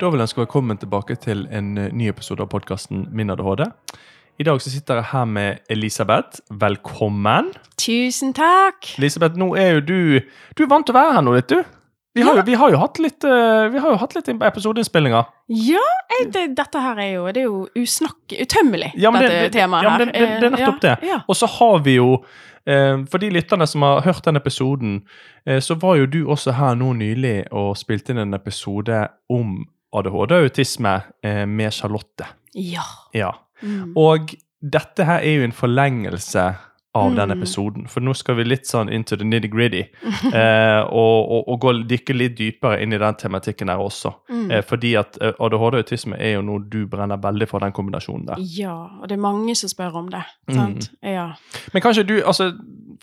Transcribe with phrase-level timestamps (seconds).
[0.00, 3.62] Da vil jeg ønske velkommen tilbake til en eh, ny episode av podkasten Min ADHD.
[4.36, 6.42] I dag så sitter jeg her med Elisabeth.
[6.60, 7.48] Velkommen.
[7.80, 8.90] Tusen takk!
[9.00, 9.96] Elisabeth, nå er jo du
[10.58, 11.62] Du er vant til å være her nå litt, du.
[12.16, 13.72] Vi har, jo, vi har jo hatt litt, eh,
[14.16, 15.26] litt episodeinnspillinger.
[15.52, 15.82] Ja,
[16.14, 18.36] jeg, det, dette her er jo Det er jo usnakk...
[18.40, 19.98] Utømmelig, Ja, men det- dette det- temaet ja, her.
[20.04, 20.94] men det- det- er nettopp det.
[21.08, 22.22] Ja, Og så har vi jo
[22.66, 25.00] eh, For de lytterne som har hørt den episoden,
[25.60, 29.64] så var jo du også her nå nylig og spilte inn en episode om
[29.94, 32.26] ADHD og autisme eh, med Charlotte.
[32.54, 32.82] ja.
[33.14, 33.30] Ja.
[33.62, 33.92] Mm.
[33.96, 36.54] Og dette her er jo en forlengelse
[36.96, 37.38] av den Mm.
[37.38, 37.86] episoden.
[37.88, 39.82] For nå skal vi litt sånn into the nitty-gritty.
[40.34, 44.12] Eh, og, og, og gå, dykke litt dypere inn i den tematikken her også.
[44.30, 44.50] Mm.
[44.50, 47.72] Eh, fordi at eh, ADHD og autisme er jo noe du brenner veldig for, den
[47.72, 48.36] kombinasjonen der.
[48.40, 50.22] ja, og det er mange som spør om det.
[50.48, 50.54] Mm.
[50.54, 50.90] Sant?
[51.02, 51.30] Ja.
[51.72, 52.52] Men kanskje du altså,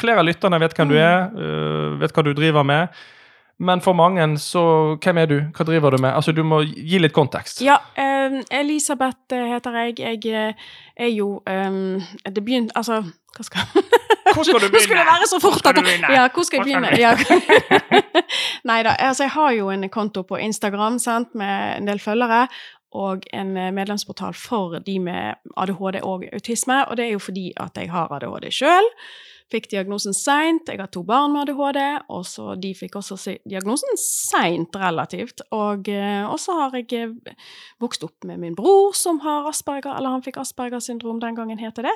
[0.01, 1.01] Flere av lytterne vet hvem du Mm.
[1.01, 2.87] er, øh, vet hva du driver med.
[3.59, 5.35] Men for mange, så Hvem er du?
[5.55, 6.13] Hva driver du med?
[6.13, 7.61] Altså, Du må gi litt kontekst.
[7.61, 9.99] ja Um, Elisabeth eh, heter jeg.
[9.99, 10.53] Jeg eh,
[10.97, 13.01] er jo um, Det begynte Altså,
[13.35, 13.61] hva skal
[14.33, 15.51] Hvor skal du Hvor skulle det være så fort?
[15.53, 16.13] Hvor skal at- du begynne?
[16.13, 16.97] Ja, hvor skal jeg begynne?
[16.97, 17.11] Ja.
[18.69, 18.95] Nei da.
[18.99, 22.47] Altså, jeg har jo en konto på Instagram sant, med en del følgere.
[22.93, 26.83] Og en eh, medlemsportal for de med ADHD og autisme.
[26.87, 28.89] Og det er jo fordi at jeg har ADHD sjøl.
[29.53, 30.69] Fikk diagnosen seint.
[30.71, 35.43] Jeg har to barn med ADHD, og så de fikk også diagnosen seint relativt.
[35.53, 37.35] Og eh, så har jeg eh,
[37.83, 41.61] vokst opp med min bror som har Asperger, eller han fikk Asperger syndrom, den gangen
[41.61, 41.93] heter det.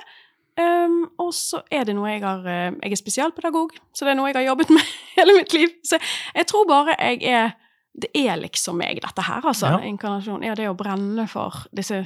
[0.58, 4.18] Um, og så er det noe jeg har eh, Jeg er spesialpedagog, så det er
[4.18, 5.74] noe jeg har jobbet med hele mitt liv.
[5.86, 6.00] Så
[6.34, 7.58] jeg tror bare jeg er
[7.98, 9.72] Det er liksom meg, dette her, altså.
[9.74, 9.80] Ja.
[9.90, 10.44] Inkarnasjon.
[10.46, 12.04] Ja, det å brenne for disse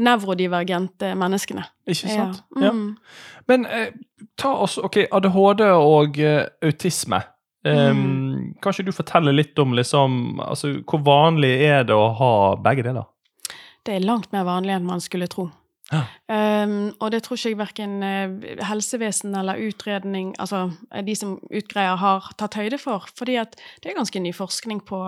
[0.00, 1.66] nevrodivergente menneskene.
[1.84, 2.40] Ikke sant?
[2.56, 2.70] Ja.
[2.70, 2.72] Ja.
[2.72, 2.96] Mm.
[3.50, 3.90] Men eh,
[4.40, 7.20] ta oss Ok, ADHD og eh, autisme.
[7.64, 8.54] Um, Mm.
[8.60, 13.06] Kanskje du forteller litt om liksom, altså, hvor vanlig er det å ha begge deler?
[13.84, 15.46] Det er langt mer vanlig enn man skulle tro.
[15.94, 16.02] Ja.
[16.64, 21.36] Um, og det tror ikke jeg verken uh, helsevesen eller utredning, altså eh, de som
[21.50, 23.06] utgreier, har tatt høyde for.
[23.18, 25.02] Fordi at det er ganske ny forskning på,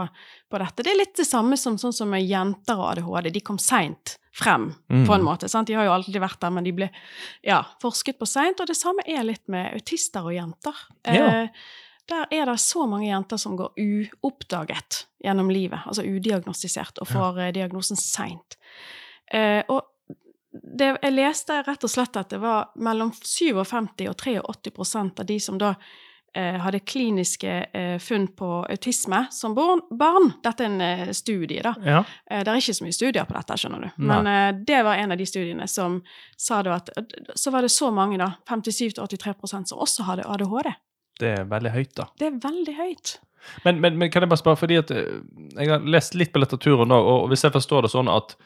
[0.53, 0.85] på dette.
[0.87, 3.33] Det er litt det samme som sånn som med jenter og ADHD.
[3.35, 5.07] De kom seint frem, Mm.
[5.09, 5.49] på en måte.
[5.49, 5.69] Sant?
[5.69, 6.91] De har jo alltid vært der, men de ble
[7.43, 8.61] ja, forsket på seint.
[8.61, 10.87] Og det samme er litt med autister og jenter.
[11.09, 11.27] Ja.
[11.47, 11.49] Eh,
[12.07, 17.41] der er det så mange jenter som går uoppdaget gjennom livet, altså udiagnostisert, og får
[17.43, 17.53] ja.
[17.57, 18.59] diagnosen seint.
[19.33, 19.83] Eh, og
[20.67, 25.39] det, jeg leste rett og slett at det var mellom 57 og 83 av de
[25.41, 25.75] som da
[26.37, 29.81] eh, hadde kliniske eh, funn på autisme som barn.
[29.91, 30.33] barn.
[30.43, 31.75] Dette er en eh, studie, da.
[31.85, 32.03] Ja.
[32.31, 33.89] Eh, det er ikke så mye studier på dette, skjønner du.
[33.97, 34.09] Nei.
[34.11, 36.01] Men eh, det var en av de studiene som
[36.37, 36.91] sa da at
[37.35, 40.75] Så var det så mange, da, 57-83% som også hadde ADHD.
[41.21, 42.11] Det er veldig høyt, da.
[42.19, 43.17] Det er veldig høyt.
[43.65, 45.21] Men, men, men kan jeg bare spørre, fordi at eh,
[45.55, 48.37] jeg har lest litt på litteraturen nå, og hvis jeg forstår det sånn at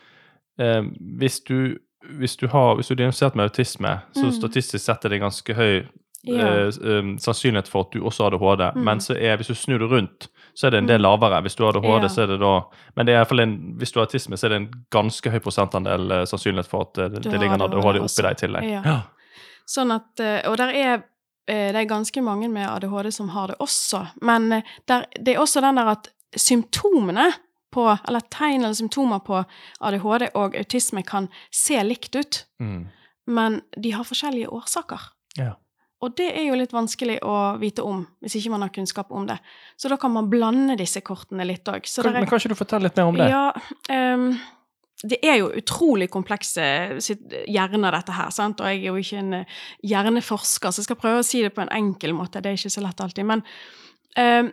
[0.61, 0.83] eh,
[1.21, 1.81] hvis du
[2.19, 4.33] hvis du, har, hvis du er diagnostisert med autisme, så Mm.
[4.33, 5.87] statistisk sett er det ganske høy
[6.27, 6.47] Ja.
[6.47, 8.75] eh, eh, sannsynlighet for at du også har ADHD.
[8.77, 8.85] Mm.
[8.85, 11.41] Men så er, hvis du snur det rundt, så er det en del lavere.
[11.43, 12.09] Hvis du har ADHD, Ja.
[12.09, 12.61] så er det da
[12.97, 14.73] Men det er i hvert fall en, hvis du har autisme, så er det en
[14.91, 18.23] ganske høy prosentandel eh, sannsynlighet for at eh, det, det ligger en ADHD ADHD oppi
[18.23, 18.85] deg i tillegg.
[18.85, 19.01] Ja.
[19.67, 20.95] Sånn at, eh, og der er,
[21.49, 24.07] eh, det er ganske mange med ADHD som har det også.
[24.23, 27.33] Men der, det er også den der at symptomene
[27.71, 29.41] på, eller tegn eller symptomer på
[29.81, 32.87] ADHD og autisme kan se likt ut, Mm.
[33.27, 35.01] men de har forskjellige årsaker.
[35.39, 35.55] Ja.
[36.03, 39.27] Og det er jo litt vanskelig å vite om, hvis ikke man har kunnskap om
[39.29, 39.37] det.
[39.77, 41.85] Så da kan man blande disse kortene litt òg.
[42.05, 43.29] Men kan ikke du fortelle litt mer om det?
[43.29, 43.53] Ja,
[44.15, 44.39] um,
[45.05, 46.65] det er jo utrolig komplekse
[47.49, 48.61] hjerner, dette her, sant?
[48.61, 51.55] og jeg er jo ikke en eh, hjerneforsker, så jeg skal prøve å si det
[51.57, 52.43] på en enkel måte.
[52.43, 53.29] Det er ikke så lett alltid.
[53.29, 53.43] Men
[54.17, 54.51] eh,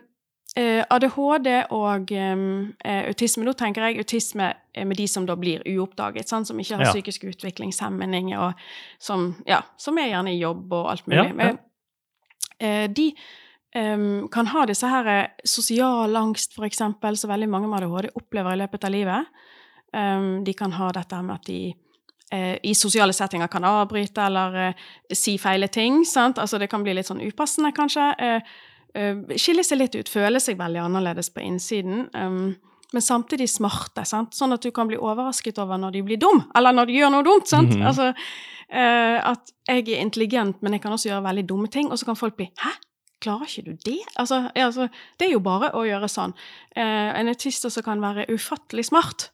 [0.58, 6.28] ADHD og eh, autisme, da tenker jeg autisme eh, med de som da blir uoppdaget,
[6.28, 6.48] sant?
[6.48, 6.92] som ikke har Ja.
[6.92, 8.54] psykisk utviklingshemning, og
[8.98, 11.34] som, ja, som er gjerne i jobb og alt Ja, mulig.
[11.36, 11.58] Men,
[12.60, 13.12] eh, de
[13.76, 18.10] um, kan ha disse her eh, sosial angst, for eksempel, som veldig mange med ADHD
[18.14, 19.26] opplever i løpet av livet.
[19.92, 21.74] Um, de kan ha dette med at de
[22.32, 26.04] eh, i sosiale settinger kan avbryte eller uh, si feile ting.
[26.04, 26.38] Sant?
[26.38, 28.10] Altså det kan bli litt sånn upassende, kanskje.
[28.18, 28.40] Eh,
[28.94, 32.08] eh, skille seg litt ut, føler seg veldig annerledes på innsiden.
[32.14, 32.56] Um,
[32.92, 34.32] men samtidig smarte, sant?
[34.34, 37.10] sånn at du kan bli overrasket over når de blir dum, eller når de gjør
[37.12, 37.48] noe dumt.
[37.48, 37.74] sant?
[37.74, 37.86] Mhm.
[37.86, 38.14] Altså,
[38.70, 42.04] eh, at jeg er intelligent, men jeg kan også gjøre veldig dumme ting, og så
[42.06, 42.72] kan folk bli 'hæ?
[43.20, 44.88] Klarer ikke du det?' Altså, ja, altså,
[45.18, 46.32] det er jo bare å gjøre sånn.
[46.76, 49.30] Eh, en autist også kan være ufattelig smart.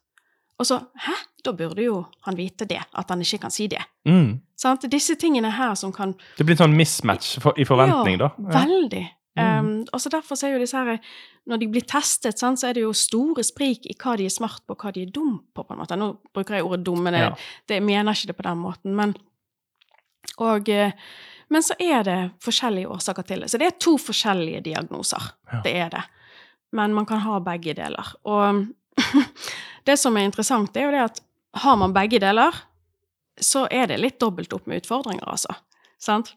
[0.59, 1.13] Og så 'hæ?
[1.43, 3.85] Da burde jo han vite det, at han ikke kan si det'.
[4.05, 4.41] Mm.
[4.57, 4.81] Sant?
[4.89, 8.31] Disse tingene her som kan Det blir en sånn mismatch i forventning, ja, da.
[8.39, 8.65] Ja.
[8.65, 9.09] Veldig.
[9.35, 10.99] Um, og så Derfor så er jo disse her,
[11.45, 14.31] når de blir testet, sant, så er det jo store sprik i hva de er
[14.33, 15.63] smart på, og hva de er dum på.
[15.65, 15.97] på en måte.
[15.99, 17.35] Nå bruker jeg ordet dum, men jeg, Ja.
[17.67, 18.95] det, jeg mener ikke det på den måten.
[18.95, 19.15] Men,
[20.37, 20.91] og, eh,
[21.49, 23.49] men så er det forskjellige årsaker til det.
[23.51, 25.27] Så det er to forskjellige diagnoser.
[25.51, 25.61] Ja.
[25.63, 26.03] Det er det.
[26.71, 28.15] Men man kan ha begge deler.
[28.25, 28.65] Og
[29.85, 31.21] det som er interessant, er jo det at
[31.65, 32.55] har man begge deler,
[33.39, 35.53] så er det litt dobbelt opp med utfordringer, altså.
[35.99, 36.33] Sant?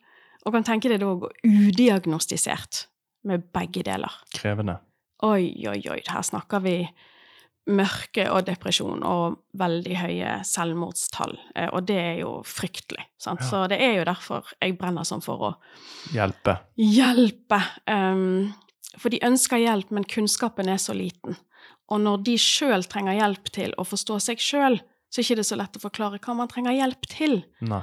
[0.49, 2.87] Og kan tenke deg da å gå udiagnostisert
[3.29, 4.13] med begge deler.
[4.33, 4.79] Krevende.
[5.27, 6.77] Oi, oi, oi, her snakker vi
[7.69, 11.35] mørke og depresjon og veldig høye selvmordstall.
[11.59, 13.05] Eh, Og det er jo fryktelig.
[13.21, 13.43] Sant?
[13.45, 13.49] Ja.
[13.51, 15.51] Så det er jo derfor jeg brenner sånn for å
[16.15, 16.55] Hjelpe.
[16.81, 17.59] hjelpe.
[17.91, 18.55] Um,
[18.97, 21.37] for de ønsker hjelp, men kunnskapen er så liten.
[21.93, 24.81] Og når de sjøl trenger hjelp til å forstå seg sjøl,
[25.11, 27.43] så er det ikke så lett å forklare hva man trenger hjelp til.
[27.61, 27.83] Nei.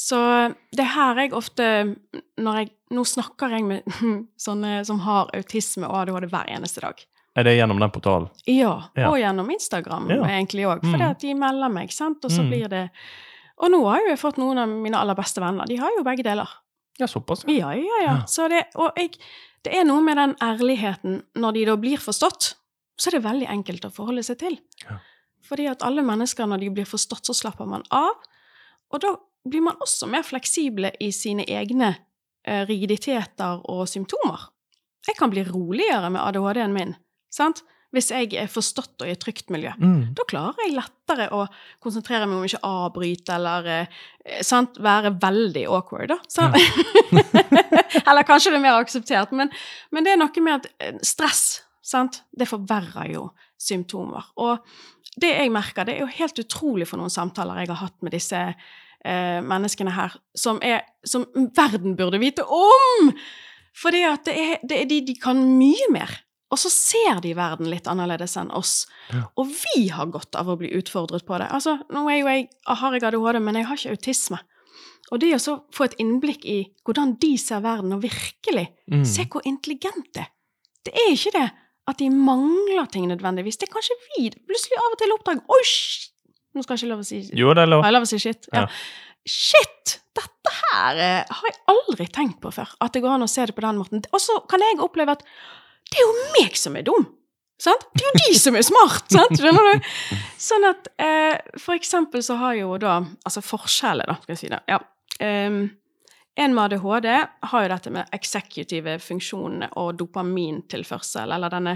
[0.00, 0.16] Så
[0.72, 1.64] det er her jeg ofte
[2.40, 3.84] når jeg, Nå snakker jeg med
[4.46, 7.02] sånne som har autisme og ADHD hver eneste dag.
[7.38, 8.24] Er det gjennom den portalen?
[8.50, 9.10] Ja, Ja.
[9.12, 10.24] og gjennom Instagram Ja.
[10.26, 10.90] egentlig òg, Mm.
[10.90, 12.48] fordi at de melder meg, sant, og så Mm.
[12.50, 12.90] blir det
[13.62, 16.02] Og nå har jo jeg fått noen av mine aller beste venner, de har jo
[16.02, 16.48] begge deler.
[16.98, 17.44] Ja, såpass.
[17.46, 18.06] Ja, ja, ja.
[18.06, 18.16] Ja.
[18.26, 19.10] Så det, og jeg,
[19.62, 22.54] det er noe med den ærligheten når de da blir forstått,
[22.98, 24.58] så er det veldig enkelt å forholde seg til.
[24.88, 24.96] Ja.
[25.44, 28.14] Fordi at alle mennesker, når de blir forstått, så slapper man av.
[28.92, 29.14] Og da
[29.48, 31.94] blir man også mer fleksible i sine egne
[32.46, 34.48] eh, rigiditeter og symptomer.
[35.08, 36.96] Jeg kan bli roligere med ADHD-en min,
[37.32, 37.64] sant?
[37.90, 39.72] Hvis jeg er forstått og i et trygt miljø.
[39.82, 40.12] Mm.
[40.14, 41.40] Da klarer jeg lettere å
[41.82, 43.96] konsentrere meg om ikke avbryte eller eh,
[44.46, 46.20] sant, være veldig awkward, da.
[46.38, 47.24] Ja.
[48.06, 49.50] eller kanskje det er mer akseptert, men,
[49.90, 53.26] men det er noe med at eh, stress, sant, det forverrer jo
[53.58, 54.30] symptomer.
[54.38, 54.62] Og
[55.20, 58.14] det jeg merker, det er jo helt utrolig for noen samtaler jeg har hatt med
[58.14, 58.44] disse
[59.04, 61.26] eh, menneskene her, som, er, som
[61.56, 63.12] verden burde vite om!
[63.80, 66.10] Fordi at det er, det er de, de kan mye mer.
[66.50, 68.88] Og så ser de verden litt annerledes enn oss.
[69.14, 69.22] Ja.
[69.38, 71.46] Og vi har godt av å bli utfordret på det.
[71.54, 74.40] Altså, nå er jo jeg, har jeg ADHD, men jeg har ikke autisme.
[75.10, 79.04] Og det å så få et innblikk i hvordan de ser verden, og virkelig Mm.
[79.06, 80.18] se hvor intelligent
[80.82, 81.50] Det er ikke det
[81.86, 83.56] at de mangler ting nødvendigvis.
[83.56, 85.66] Det er kanskje vi plutselig av og til oppdager Oi!
[86.54, 87.84] Nå skal jeg ikke lov å si Jo, det er lov.
[87.84, 88.50] Har jeg lov å si shit?
[88.50, 88.64] Ja.
[88.64, 88.66] Ja.
[89.28, 89.96] Shit!
[90.16, 92.72] Dette her eh, har jeg aldri tenkt på før.
[92.82, 94.02] At det går an å se det på den måten.
[94.10, 95.24] Og så kan jeg oppleve at
[95.90, 97.08] det er jo meg som er dum!
[97.60, 97.82] Sant?
[97.92, 99.04] Det er jo de som er smart!
[99.16, 99.36] Sant?
[99.36, 99.90] Skjønner du?
[100.40, 104.50] Sånn at eh, For eksempel så har jo da Altså forskjellet, da, skal jeg si
[104.52, 104.62] det.
[104.70, 104.80] Ja.
[105.20, 105.62] Um,
[106.40, 107.08] en med ADHD
[107.50, 111.74] har jo dette med eksekutive funksjoner og dopamintilførsel, eller denne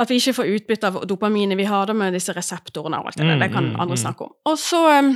[0.00, 3.20] At vi ikke får utbytte av dopaminet vi har da med disse reseptorene og alt
[3.20, 3.36] det der.
[3.36, 4.02] Mm, Det kan mm, andre mm.
[4.02, 4.32] snakke om.
[4.48, 5.14] Og så ehm,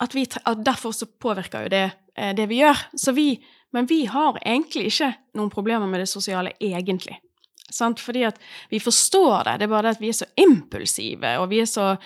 [0.00, 1.84] at, vi, at Derfor så påvirker jo det
[2.16, 2.84] eh, det vi gjør.
[2.96, 3.30] Så vi,
[3.72, 7.18] men vi har egentlig ikke noen problemer med det sosiale, egentlig.
[7.70, 8.00] Sant?
[8.00, 8.38] Fordi at
[8.70, 11.68] vi forstår det, det er bare det at vi er så impulsive, og vi er
[11.68, 11.96] så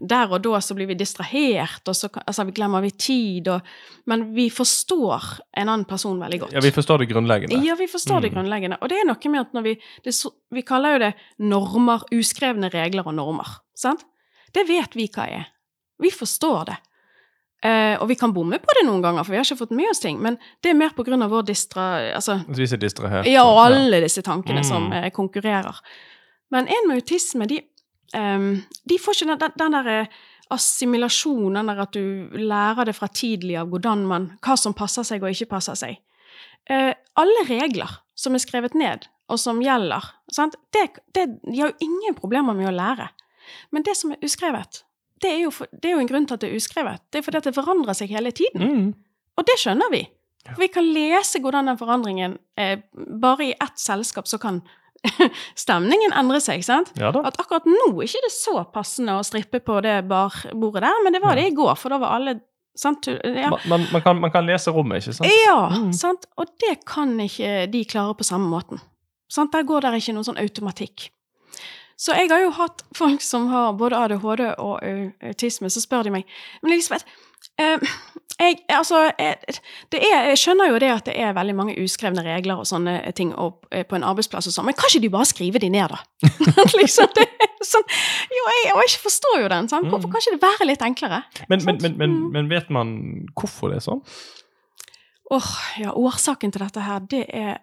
[0.00, 3.60] Der og da så blir vi distrahert, og så altså, vi glemmer vi tid, og
[4.06, 6.52] Men vi forstår en annen person veldig godt.
[6.52, 7.58] Ja, vi forstår det grunnleggende.
[7.66, 8.34] Ja, vi forstår det Mm.
[8.36, 8.78] grunnleggende.
[8.80, 9.74] Og det er noe med at når vi
[10.04, 10.14] det,
[10.52, 13.58] Vi kaller jo det normer, uskrevne regler og normer.
[13.74, 14.04] Sant?
[14.54, 15.46] Det vet vi hva er.
[16.00, 16.76] Vi forstår det.
[17.58, 19.90] Eh, og vi kan bomme på det noen ganger, for vi har ikke fått med
[19.90, 20.20] oss ting.
[20.22, 21.86] Men det er mer av vår distra...
[22.14, 23.26] Altså, vi er distrahert.
[23.26, 24.68] ja, og alle disse tankene Mm.
[24.68, 25.80] som eh, konkurrerer.
[26.50, 27.60] Men en med autisme, de,
[28.16, 30.06] um, de får ikke den, den der eh,
[30.50, 35.02] assimilasjonen, den der at du lærer det fra tidlig av hvordan man, hva som passer
[35.02, 35.98] seg og ikke passer seg.
[36.70, 40.54] Uh, alle regler som er skrevet ned, og som gjelder, sant?
[40.72, 43.10] Det, det, de har jo ingen problemer med å lære.
[43.72, 44.84] Men det som er uskrevet,
[45.22, 47.00] det er jo, for, det er jo en grunn til at det er uskrevet.
[47.12, 48.62] Det er fordi at det forandrer seg hele tiden.
[48.62, 48.88] Mm.
[49.38, 50.02] Og det skjønner vi.
[50.48, 52.78] For vi kan lese hvordan den forandringen eh,
[53.20, 54.62] Bare i ett selskap så kan
[55.58, 56.92] stemningen endre seg, sant?
[56.98, 57.10] Ja.
[57.24, 61.14] At akkurat nå er ikke det så passende å strippe på det barbordet der, men
[61.14, 62.38] det var det i går, for da var alle
[62.78, 63.06] sant?
[63.10, 65.30] Ja, Man, man, man, kan, man kan lese rommet, ikke sant?
[65.44, 65.92] ja Mm.
[65.92, 66.26] sant?
[66.38, 68.80] Og det kan ikke de klare på samme måten.
[69.30, 69.52] Sant?
[69.52, 71.10] Der går det ikke noen sånn automatikk.
[71.98, 74.84] Så jeg har jo hatt folk som har både ADHD og
[75.26, 76.28] autisme, så spør de meg
[76.62, 77.04] Men Elisabeth,
[77.58, 77.82] eh,
[78.38, 79.56] jeg, altså, jeg,
[79.90, 82.92] det er, jeg skjønner jo det at det er veldig mange uskrevne regler og sånne
[83.18, 85.72] ting opp, eh, på en arbeidsplass og sånn, men kan ikke de bare skrive de
[85.74, 85.98] ned, da?
[86.78, 87.82] liksom, det er sånn,
[88.30, 89.66] jo, jeg, og jeg forstår jo den.
[89.74, 89.88] Sånn.
[89.90, 90.12] Hvorfor Mm.
[90.14, 91.18] kan ikke det være litt enklere?
[91.50, 92.30] Men, men, men, men, Mm.
[92.38, 92.94] men vet man
[93.34, 94.04] hvorfor det er sånn?
[95.34, 95.50] Åh,
[95.82, 97.58] ja, årsaken til dette her, det er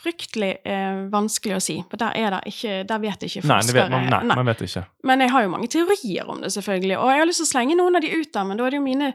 [0.00, 1.76] fryktelig eh, vanskelig å si.
[1.90, 3.66] For der er det ikke, der vet ikke Nei, forskere.
[3.66, 4.36] det vet man, nei, Nei.
[4.40, 4.84] man vet ikke.
[5.04, 6.96] Men jeg har jo mange teorier om det, selvfølgelig.
[6.98, 8.70] Og jeg har lyst til å slenge noen av de ut der, men da er
[8.70, 9.12] det jo mine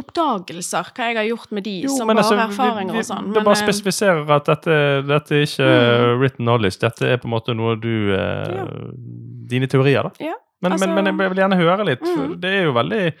[0.00, 2.98] oppdagelser, hva jeg har gjort med de, Jo, som men bare altså, vi- erfaringer vi-
[2.98, 3.32] og sånn.
[3.34, 6.18] Det bare eh, spesifiserer at dette, dette er ikke Mm.
[6.20, 6.78] written knowledge.
[6.80, 8.66] Dette er på en måte noe du eh, Ja.
[9.46, 10.10] Dine teorier, da.
[10.24, 12.40] Ja, Men, altså- men, men jeg vil gjerne høre litt, for Mm.
[12.40, 13.12] det er jo veldig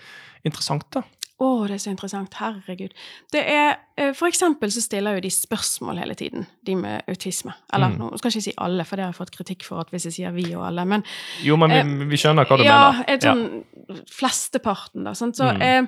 [0.44, 1.02] interessant, da.
[1.42, 2.34] Å, det er så interessant.
[2.38, 2.92] Herregud.
[3.32, 7.52] Det er, eh, for eksempel så stiller jo de spørsmål hele tiden, de med autisme.
[7.72, 7.98] Eller Mm.
[7.98, 10.04] nå skal jeg ikke si alle, for det har jeg fått kritikk for at hvis
[10.04, 10.84] jeg sier vi og alle.
[10.86, 11.02] Men
[11.42, 13.04] Jo, men vi, Eh, vi skjønner hva du ja, mener.
[13.08, 13.64] et sånn
[14.10, 15.12] flesteparten, da.
[15.14, 15.36] Sant?
[15.36, 15.62] Så, Mm.
[15.62, 15.86] eh,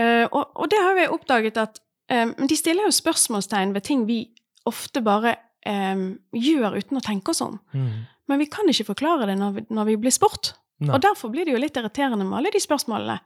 [0.00, 4.06] eh, og, og det har vi oppdaget at eh, de stiller jo spørsmålstegn ved ting
[4.06, 4.28] vi
[4.66, 5.36] ofte bare
[6.32, 7.58] gjør uten å tenke oss om.
[7.74, 8.06] Mm.
[8.28, 10.52] Men vi kan ikke forklare det når vi, når vi blir spurt.
[10.80, 10.94] Nei.
[10.94, 13.18] Og derfor blir det jo litt irriterende med alle de spørsmålene.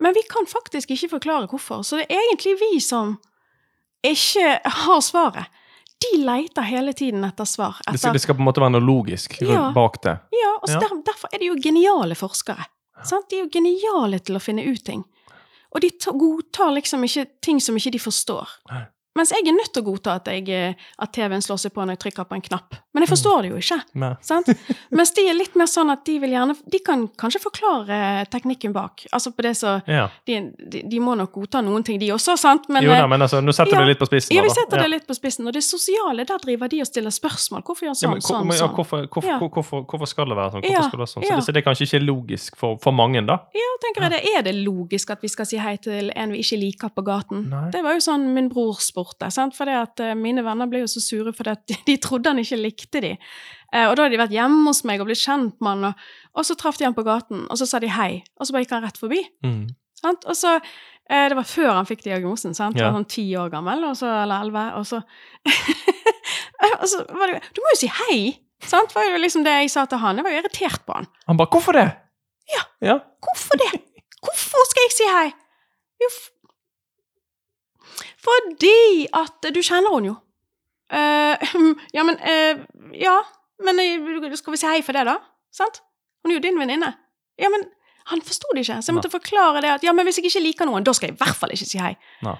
[0.00, 1.82] Men vi kan faktisk ikke forklare hvorfor.
[1.82, 3.16] Så det er egentlig vi som
[4.06, 5.46] ikke har svaret.
[5.98, 7.80] De leter hele tiden etter svar.
[7.90, 9.70] Det, skal, det skal på en måte være noe logisk Ja.
[9.74, 10.18] bak det.
[10.30, 10.78] ja, og Ja.
[10.78, 12.64] der, Derfor er de jo geniale forskere.
[13.04, 13.28] Sant?
[13.30, 15.04] De er jo geniale til å finne ut ting.
[15.74, 18.48] Og de godtar liksom ikke ting som ikke de forstår.
[18.70, 18.86] Nei.
[19.18, 21.82] Mens jeg er nødt til å godta at, jeg, eh, at TV-en slår seg på
[21.82, 22.78] når jeg trykker på en knapp.
[22.94, 23.78] Men jeg forstår det jo ikke.
[24.26, 24.50] Sant?
[24.98, 28.74] Mens de er litt mer sånn at de vil gjerne De kan kanskje forklare teknikken
[28.74, 29.04] bak.
[29.14, 30.08] Altså på det så Ja.
[30.26, 32.68] De, de, de må nok godta noen ting, de også, sant?
[32.68, 33.82] Men, jo da, eh, men altså, nå setter ja.
[33.82, 34.34] du det litt på spissen.
[34.36, 34.82] ja, vi setter da.
[34.84, 35.46] det litt på spissen.
[35.48, 37.64] Og det sosiale, der driver de og stiller spørsmål.
[37.66, 38.74] Hvorfor gjør Ja, sånn, men, sånn, men, ja, sånn?
[38.76, 39.38] hvorfor, hvorfor, Ja.
[39.42, 40.64] hvorfor, hvorfor skal det være sånn?
[40.66, 41.22] Hvorfor Ja, skal det være sånn?
[41.22, 41.36] Så, ja.
[41.38, 43.40] det, så det er kanskje ikke logisk for, for mange, da?
[43.56, 44.22] Ja, tenker jeg det.
[44.36, 47.48] Er det logisk at vi skal si hei til en vi ikke liker på gaten?
[47.50, 47.68] Nei.
[47.74, 49.07] Det var jo sånn min brors spurte.
[49.34, 49.56] Sant?
[49.56, 52.38] For at eh, mine venner ble jo så sure fordi at de, de trodde han
[52.42, 53.14] ikke likte de.
[53.72, 56.06] Eh, og da hadde de vært hjemme hos meg og blitt kjent med han, og,
[56.38, 58.64] og så traff de han på gaten, og så sa de hei, og så bare
[58.64, 59.20] gikk han rett forbi.
[59.44, 59.62] Mm.
[59.98, 60.24] Sant?
[60.30, 60.56] Og så,
[61.10, 62.54] eh, Det var før han fikk diagnosen.
[62.54, 62.78] sant?
[62.78, 62.88] Ja.
[62.88, 64.66] Han var sånn ti år gammel, så, eller elleve.
[64.78, 65.02] Og så,
[66.82, 68.20] og så var det jo Du må jo si hei!
[68.68, 68.90] Sant?
[68.94, 70.18] var jo liksom det jeg sa til han.
[70.18, 71.06] Jeg var jo irritert på han.
[71.28, 71.92] Han bare 'Hvorfor det?'
[72.48, 72.62] Ja.
[72.82, 72.96] ja.
[73.22, 73.82] Hvorfor det?
[74.24, 75.28] Hvorfor skal jeg si hei?
[76.02, 76.08] Jo,
[78.22, 80.16] fordi at Du kjenner henne jo.
[80.88, 81.34] Uh,
[81.96, 82.62] ja, men uh,
[82.96, 83.18] Ja,
[83.64, 85.18] men eh, skal vi si hei for det, da?
[85.52, 85.82] Sant?
[86.22, 86.92] Hun er jo din venninne.
[87.38, 87.66] Ja, men
[88.08, 90.44] han forsto det ikke, så jeg måtte forklare det at ja, men hvis jeg ikke
[90.44, 91.92] liker noen, da skal jeg i hvert fall ikke si hei.
[92.24, 92.36] Nei.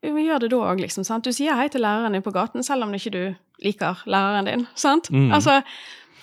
[0.00, 1.04] Vi gjør det da òg, liksom.
[1.04, 1.26] sant?
[1.26, 3.22] Du sier hei til læreren din på gaten, selv om ikke du
[3.60, 4.64] liker læreren din.
[4.78, 5.10] sant?
[5.12, 5.28] Mm.
[5.36, 5.58] Altså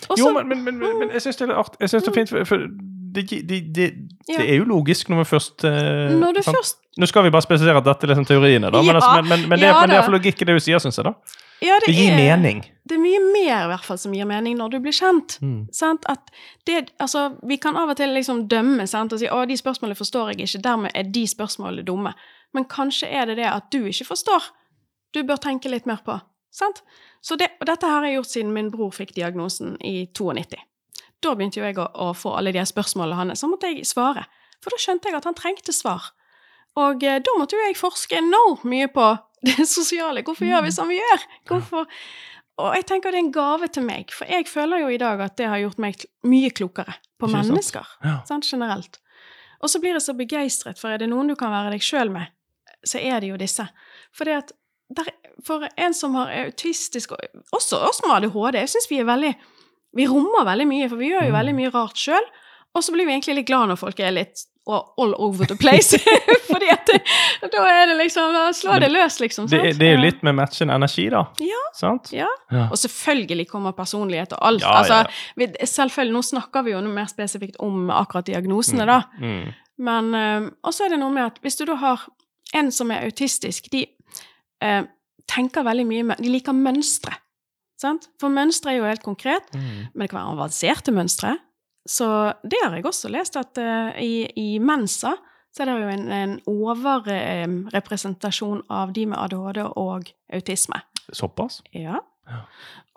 [0.08, 1.82] også, Jo, men, men, men, men, men jeg syns det er litt artig.
[1.84, 2.66] Jeg synes det er fint, for, for
[3.18, 3.88] det, det, det,
[4.28, 4.38] Ja.
[4.40, 6.58] det er jo logisk når vi først eh, Når du sant?
[6.58, 9.28] først Nå skal vi bare spesifisere at dette er liksom teoriene, da, men, altså, men,
[9.30, 11.06] men, men, det, ja men det er iallfall logikk i det du sier, syns jeg.
[11.06, 11.14] da.
[11.62, 12.64] Ja, det, Det gir er, mening.
[12.86, 15.38] Det er mye mer i hvert fall som gir mening når du blir kjent.
[15.42, 15.68] Mm.
[16.66, 19.14] Det, altså, vi kan av og til liksom dømme sant?
[19.14, 22.14] og si å, de spørsmålene forstår jeg ikke, dermed er de spørsmålene dumme.
[22.54, 24.52] Men kanskje er det det at du ikke forstår.
[25.14, 26.20] Du bør tenke litt mer på.
[26.54, 26.84] Sant?
[27.22, 30.62] Så det, og dette har jeg gjort siden min bror fikk diagnosen i 92.
[31.24, 34.28] Da begynte jo jeg å, å få alle de spørsmålene hans, så måtte jeg svare.
[34.64, 36.12] For da skjønte jeg at han trengte svar.
[36.78, 39.10] Og eh, da måtte jo jeg forske enormt mye på
[39.48, 40.24] det sosiale.
[40.26, 41.26] Hvorfor gjør vi som vi gjør?
[41.50, 41.90] Hvorfor?
[42.58, 45.20] Og jeg tenker det er en gave til meg, for jeg føler jo i dag
[45.22, 47.52] at det har gjort meg mye klokere på Ikke sant?
[47.52, 47.92] mennesker.
[48.02, 48.16] Ja.
[48.26, 48.98] Sant, generelt.
[49.62, 52.10] Og så blir jeg så begeistret, for er det noen du kan være deg sjøl
[52.14, 52.34] med,
[52.86, 53.66] så er det jo disse.
[54.14, 54.56] For det at
[54.98, 55.10] der,
[55.46, 59.34] for en som har autistisk, og også oss med ADHD, jeg syns vi er veldig
[59.96, 61.38] Vi rommer veldig mye, for vi gjør jo Mm.
[61.40, 62.28] veldig mye rart sjøl.
[62.76, 65.98] Og så blir vi egentlig litt glad når folk er litt all over the place.
[66.52, 67.00] Fordi at det,
[67.54, 69.48] da er det liksom Da slår det løs, liksom.
[69.48, 71.22] Det, det er jo litt med matchende energi, da.
[71.40, 71.62] Ja.
[71.74, 72.12] Sant?
[72.12, 72.28] Ja.
[72.52, 72.66] Ja.
[72.72, 74.62] Og selvfølgelig kommer personlighet og alt.
[74.62, 75.06] Ja, altså, ja.
[75.40, 79.00] vi, selvfølgelig, Nå snakker vi jo mer spesifikt om akkurat diagnosene, da.
[79.22, 79.54] Mm.
[79.88, 82.04] Men eh, Og så er det noe med at hvis du da har
[82.56, 83.86] en som er autistisk, de
[84.62, 84.84] eh,
[85.28, 87.16] tenker veldig mye De liker mønstre.
[87.78, 88.08] Sant?
[88.20, 89.88] For mønstre er jo helt konkret, Mm.
[89.94, 91.36] men det kan være avanserte mønstre.
[91.88, 92.08] Så
[92.44, 95.14] det har jeg også lest, at uh, i, i Mensa
[95.54, 96.34] så er det jo en, en
[97.38, 100.82] overrepresentasjon av de med ADHD og autisme.
[101.16, 101.62] Såpass?
[101.72, 102.00] Ja.
[102.28, 102.42] Ja.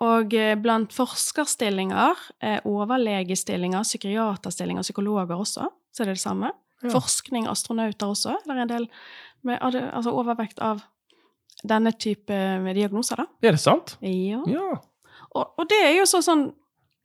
[0.03, 6.51] Og uh, blant forskerstillinger, uh, overlegestillinger, psykiaterstillinger, psykologer også, så er det det samme.
[6.83, 6.91] Ja.
[6.95, 8.37] Forskning, astronauter også.
[8.47, 8.89] Det er en del
[9.45, 10.83] med altså overvekt av
[11.65, 13.27] denne type eh, diagnoser, da.
[13.43, 13.97] Er det sant?
[14.01, 14.41] Ja.
[14.47, 14.81] Ja.
[15.35, 16.49] Og, og det er jo så, sånn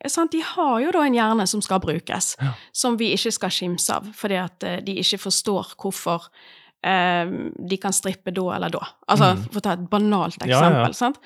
[0.08, 0.32] sant?
[0.32, 2.54] De har jo da en hjerne som skal brukes, Ja.
[2.74, 6.28] som vi ikke skal skimse av, fordi at eh, de ikke forstår hvorfor
[6.86, 7.26] eh,
[7.70, 8.84] de kan strippe da eller da.
[9.10, 9.44] Altså, Mm.
[9.52, 10.60] for å ta et banalt Ja, ja.
[10.62, 10.94] eksempel.
[10.96, 11.20] sant?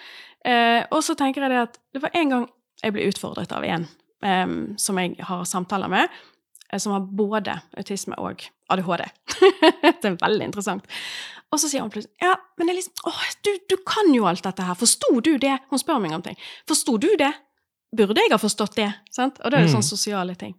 [0.46, 2.50] Eh, og så tenker jeg det at det var en gang
[2.84, 3.88] jeg ble utfordret av en
[4.24, 6.10] eh, som jeg har samtaler med,
[6.72, 9.04] eh, som har både autisme og ADHD.
[10.02, 10.86] det er veldig interessant.
[11.52, 14.44] Og så sier hun plutselig Ja, men er liksom, åh, du, du kan jo alt
[14.46, 14.76] dette her.
[14.78, 15.56] Forsto du det?
[15.72, 16.38] Hun spør meg om ting.
[16.70, 17.32] Forsto du det?
[17.96, 18.92] Burde jeg ha forstått det?
[19.12, 19.40] Sant?
[19.42, 19.76] Og det er jo Mm.
[19.80, 20.54] sånne sosiale ting.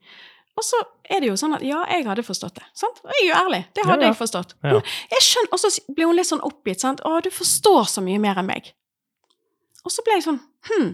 [0.59, 0.77] Og så
[1.09, 2.65] er det jo sånn at ja, jeg hadde forstått det.
[2.75, 2.99] sant?
[3.05, 3.61] Og jeg er jo ærlig.
[3.75, 4.13] Det hadde Ja, ja.
[4.13, 4.55] jeg forstått.
[4.67, 4.81] Ja.
[5.15, 6.81] Jeg skjønner, Og så blir hun litt sånn oppgitt.
[6.81, 7.01] sant?
[7.07, 8.73] 'Å, du forstår så mye mer enn meg'.
[9.85, 10.91] Og så ble jeg sånn Hm,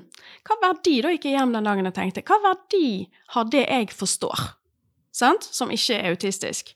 [0.47, 3.89] hva verdi Da gikk jeg hjem den dagen og tenkte Hva verdi har det jeg
[3.91, 4.53] forstår,
[5.11, 5.43] sant?
[5.43, 6.75] som ikke er autistisk?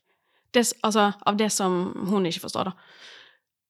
[0.54, 2.72] Det, altså av det som hun ikke forstår, da.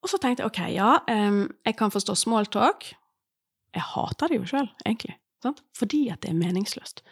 [0.01, 0.93] Og så tenkte jeg ok, ja,
[1.29, 2.87] um, jeg kan forstå smalltalk.
[3.77, 5.19] Jeg hater det jo sjøl, egentlig.
[5.45, 5.61] Sant?
[5.77, 7.03] Fordi at det er meningsløst.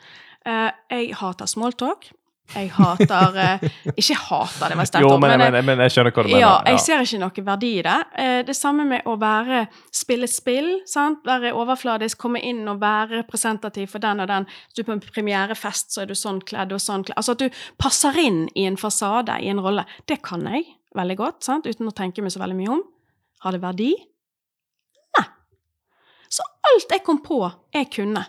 [0.48, 2.08] Uh, jeg hater smalltalk.
[2.54, 3.64] Jeg hater eh,
[4.00, 6.40] Ikke hater, det var sterkt ord, men, men, jeg- men, jeg skjønner hva du mener.
[6.40, 7.96] ja, jeg ser ikke noe verdi i det.
[8.24, 11.20] Eh, Det samme med å være spille spill, sant?
[11.28, 14.46] være overfladisk, komme inn og være representativ for den og den.
[14.46, 17.16] Hvis du er på en premierefest, så er du sånn kledd og sånn kledd.
[17.20, 19.84] Altså at du passer inn i en fasade, i en rolle.
[20.06, 20.64] Det kan jeg
[20.96, 21.66] veldig godt, sant?
[21.66, 22.82] uten å tenke meg så veldig mye om.
[23.44, 23.92] Har det verdi?
[25.18, 25.26] Nei.
[26.32, 27.42] Så alt jeg kom på
[27.74, 28.24] jeg kunne,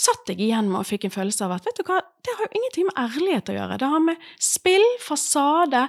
[0.00, 2.46] satt jeg igjen med og fikk en følelse av at vet du hva, det har
[2.46, 3.78] jo ingenting med ærlighet å gjøre.
[3.82, 5.82] Det har med spill, fasade,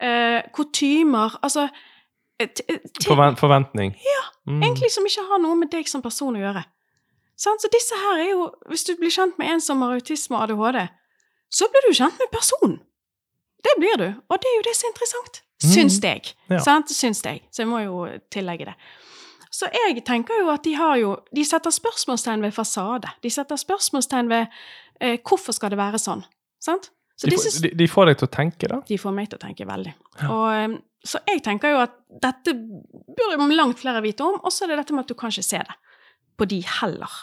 [0.00, 1.68] eh, kutymer Altså
[2.40, 3.94] eh, eh, ting Forven forventning.
[4.04, 4.60] Ja, Mm.
[4.60, 6.64] egentlig som ikke har noe med deg som person å gjøre.
[7.40, 10.36] Sånn, Så disse her er jo Hvis du blir kjent med en som har autisme
[10.36, 10.82] og ADHD,
[11.50, 12.80] så blir du kjent med personen.
[13.64, 14.04] Det blir du.
[14.28, 15.40] Og det er jo det som er interessant.
[15.64, 16.34] Syns jeg.
[16.50, 16.58] Ja.
[16.60, 16.88] Sant?
[16.92, 17.40] Syns jeg.
[17.50, 18.74] Så jeg må jo tillegge det.
[19.54, 23.10] Så jeg tenker jo at de har jo De setter spørsmålstegn ved fasade.
[23.22, 24.48] De setter spørsmålstegn ved
[25.00, 26.24] eh, hvorfor skal det være sånn.
[26.62, 26.90] Sant?
[27.14, 28.80] Så De, får, de, de får deg til å tenke, da.
[28.88, 29.92] de får meg til å tenke veldig.
[30.18, 30.30] Ja.
[30.34, 31.94] Og, så jeg tenker jo at
[32.24, 35.30] dette burde langt flere vite om, og så er det dette med at du kan
[35.30, 35.76] ikke se det
[36.34, 37.14] på de heller.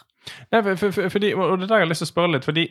[0.54, 2.34] Nei, for, for, for, de, og det der jeg har jeg lyst til å spørre
[2.36, 2.68] litt, fordi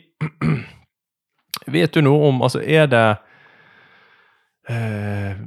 [1.75, 3.05] Vet du noe om Altså, er det
[4.71, 5.41] eh,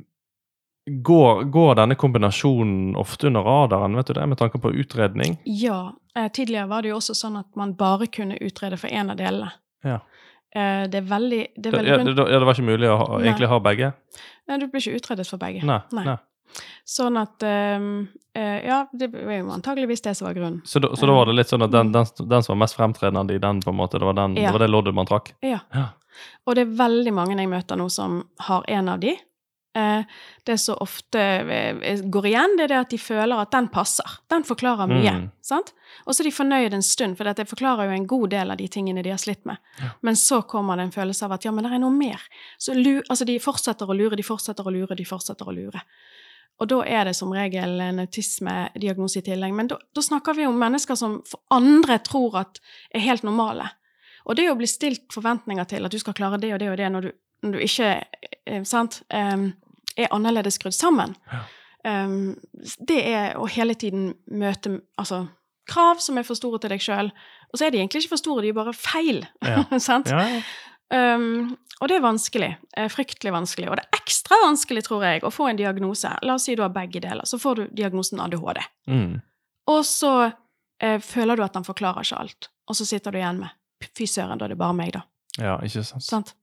[0.86, 5.38] går, går denne kombinasjonen ofte under radaren, vet du det, med tanke på utredning?
[5.44, 9.10] Ja, eh, tidligere var det jo også sånn at man bare kunne utrede for én
[9.10, 9.52] av delene.
[9.84, 10.00] Ja.
[10.54, 12.98] Eh, det er veldig, det er Ja, veldig det, ja, det var ikke mulig å
[13.00, 13.90] ha, egentlig ha begge?
[14.48, 15.64] Nei, du blir ikke utredet for begge.
[15.64, 15.80] Nei.
[15.96, 16.04] Nei.
[16.12, 16.18] nei.
[16.86, 17.80] Sånn at eh,
[18.36, 20.60] Ja, det var jo antageligvis det som var grunnen.
[20.68, 22.76] Så, da, så da var det litt sånn at den, den, den som var mest
[22.76, 24.50] fremtredende i den, på en måte, det var, den, Ja.
[24.50, 25.32] det, var det loddet man trakk?
[25.42, 25.62] Ja.
[25.72, 25.88] Ja.
[26.46, 29.16] Og det er veldig mange jeg møter nå som har en av de.
[29.74, 30.02] Eh,
[30.46, 34.18] det som ofte eh, går igjen, det er det at de føler at den passer.
[34.30, 35.14] Den forklarer mye.
[35.24, 35.28] Mm.
[35.42, 35.72] sant?
[36.04, 38.60] Og så er de fornøyd en stund, for det forklarer jo en god del av
[38.60, 39.58] de tingene de har slitt med.
[39.80, 39.92] Ja.
[40.06, 42.22] Men så kommer det en følelse av at ja, men det er noe mer.
[42.58, 45.82] Så lu altså, de fortsetter å lure, de fortsetter å lure, de fortsetter å lure.
[46.62, 49.54] Og da er det som regel en autismediagnose i tillegg.
[49.58, 52.62] Men da, da snakker vi om mennesker som for andre tror at
[52.94, 53.72] er helt normale.
[54.24, 56.78] Og det å bli stilt forventninger til at du skal klare det og det og
[56.80, 57.10] det når du,
[57.44, 57.90] når du ikke
[58.46, 59.50] eh, sant, em,
[59.96, 61.44] er annerledes skrudd sammen, Ja.
[61.84, 62.38] Um,
[62.88, 65.26] det er å hele tiden møte altså,
[65.68, 67.10] krav som er for store til deg sjøl.
[67.52, 69.18] Og så er de egentlig ikke for store, de er bare feil.
[69.44, 69.66] Ja.
[69.84, 70.08] sant?
[70.08, 70.24] Ja.
[70.94, 72.48] Um, og det er vanskelig.
[72.80, 73.68] eh, Fryktelig vanskelig.
[73.68, 76.08] Og det er ekstra vanskelig, tror jeg, å få en diagnose.
[76.24, 77.26] La oss si du har begge deler.
[77.28, 78.62] Så får du diagnosen ADHD.
[78.88, 79.18] Mm.
[79.74, 80.12] Og så
[80.80, 82.48] eh, føler du at den forklarer ikke alt.
[82.70, 83.52] Og så sitter du igjen med
[83.92, 85.02] Fy søren, da er det bare meg, da.
[85.36, 86.04] ja, ikke sant?
[86.06, 86.34] Sant?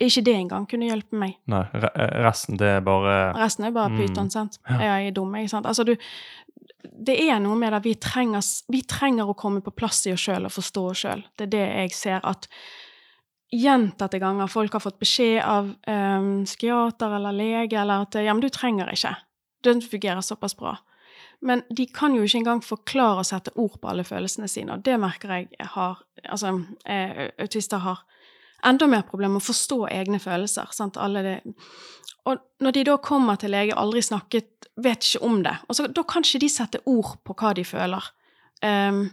[0.00, 1.36] Ikke det engang kunne hjelpe meg.
[1.48, 1.88] Nei, re
[2.26, 3.96] resten det er bare Resten er bare Mm.
[4.02, 4.58] pyton, sant.
[4.68, 4.78] Ja.
[4.78, 5.66] Jeg er dum, ikke sant.
[5.66, 5.96] Altså, du
[7.06, 8.40] Det er noe med det vi trenger,
[8.70, 11.24] vi trenger å komme på plass i oss sjøl og forstå oss sjøl.
[11.36, 12.46] Det er det jeg ser at
[13.52, 18.42] gjentatte ganger folk har fått beskjed av um, psykiater eller lege eller at ja, men
[18.42, 19.14] du trenger ikke.
[19.66, 20.76] Den fungerer såpass bra.
[21.42, 24.82] Men de kan jo ikke engang forklare og sette ord på alle følelsene sine, og
[24.86, 28.00] det merker jeg har Altså, eh, autister har
[28.66, 30.72] enda mer problemer med å forstå egne følelser.
[30.74, 30.96] Sant?
[31.00, 31.36] Alle det
[32.26, 35.86] Og når de da kommer til lege, aldri snakket, vet ikke om det, og så,
[35.94, 38.02] da kan ikke de sette ord på hva de føler.
[38.66, 39.04] Um,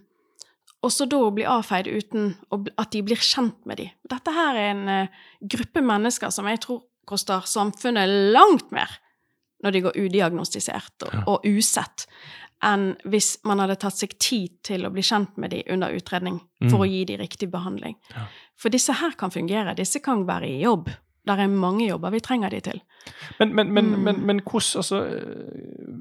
[0.84, 2.34] og så da å bli avfeid uten
[2.78, 3.86] at de blir kjent med de.
[4.10, 5.08] Dette her er en uh,
[5.40, 8.98] gruppe mennesker som jeg tror koster samfunnet langt mer
[9.64, 11.24] når de går udiagnostisert og, Ja.
[11.28, 12.08] og usett,
[12.64, 16.40] enn hvis man hadde tatt seg tid til å bli kjent med de under utredning
[16.70, 16.84] for Mm.
[16.84, 17.96] å gi de riktig behandling.
[18.12, 18.26] Ja.
[18.62, 19.74] For disse her kan fungere.
[19.78, 20.90] Disse kan være i jobb.
[21.28, 22.82] Der er mange jobber vi trenger de til.
[23.40, 24.00] Men, men, men, Mm.
[24.04, 25.94] men, men hvordan Altså eh,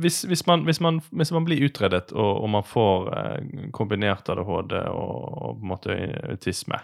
[0.00, 4.28] hvis, hvis, man, hvis, man, hvis man blir utredet, og, og man får eh, kombinert
[4.28, 5.96] ADHD og, og på en måte
[6.30, 6.78] autisme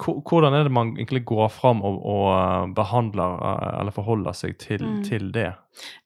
[0.00, 4.56] hvordan er det man egentlig går fram og, og eh, behandler eh, eller forholder seg
[4.58, 5.02] til, Mm.
[5.04, 5.48] til det?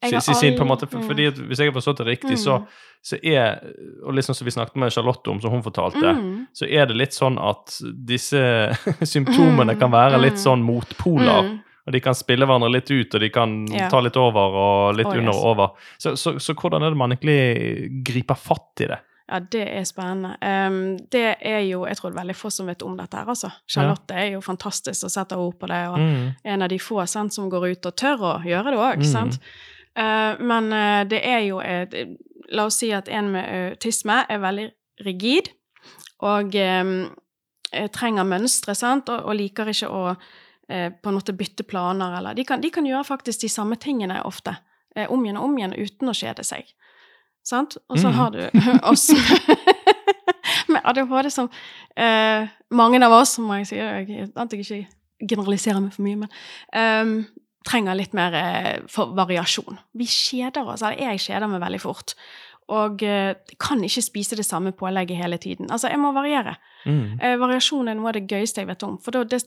[0.02, 1.06] Jeg sin på en måte, for, mm.
[1.08, 2.66] fordi Hvis jeg har forstått det riktig, så, Mm.
[3.02, 3.60] så er
[4.06, 6.46] Og litt sånn som vi snakket med Charlotte om, som hun fortalte, Mm.
[6.52, 8.40] så er det litt sånn at disse
[9.14, 10.44] symptomene kan være litt mm.
[10.44, 11.42] sånn motpoler.
[11.42, 11.58] Mm.
[11.86, 13.88] Og de kan spille hverandre litt ut, og de kan Ja.
[13.90, 15.36] ta litt over og litt Oh, under yes.
[15.36, 15.68] og over.
[15.98, 18.98] Så, så, så hvordan er det man egentlig griper fatt i det?
[19.30, 20.34] Ja, det er spennende.
[20.44, 23.24] Um, det er jo Jeg tror det er veldig få som vet om dette her,
[23.32, 23.48] altså.
[23.66, 26.34] Charlotte er jo fantastisk og setter ord på det, og Mm.
[26.44, 29.04] en av de få sant, som går ut og tør å gjøre det òg, Mm.
[29.12, 29.38] sant.
[29.96, 31.94] Uh, men uh, det er jo et
[32.52, 34.70] La oss si at en med autisme er veldig
[35.06, 35.48] rigid
[36.20, 37.10] og um,
[37.92, 42.34] trenger mønstre, sant, og, og liker ikke å uh, på en måte bytte planer, eller
[42.34, 44.54] de kan, de kan gjøre faktisk de samme tingene ofte,
[45.08, 46.68] om igjen og om igjen, uten å kjede seg.
[47.44, 47.76] Sant?
[47.92, 48.14] Og så Mm.
[48.18, 48.40] har du
[48.90, 49.10] oss
[50.72, 51.48] med ADHD som
[51.96, 56.16] eh, Mange av oss, må jeg si, jeg antar jeg ikke generaliserer meg for mye,
[56.24, 56.32] men
[56.74, 57.12] um,
[57.64, 58.80] trenger litt mer eh,
[59.16, 59.78] variasjon.
[59.96, 62.16] Vi kjeder oss, eller jeg kjeder meg veldig fort.
[62.74, 65.70] Og eh, kan ikke spise det samme pålegget hele tiden.
[65.70, 66.56] Altså, jeg må variere.
[66.84, 67.20] Mm.
[67.20, 69.42] Eh, variasjon er noe av det gøyeste jeg vet om, for da det,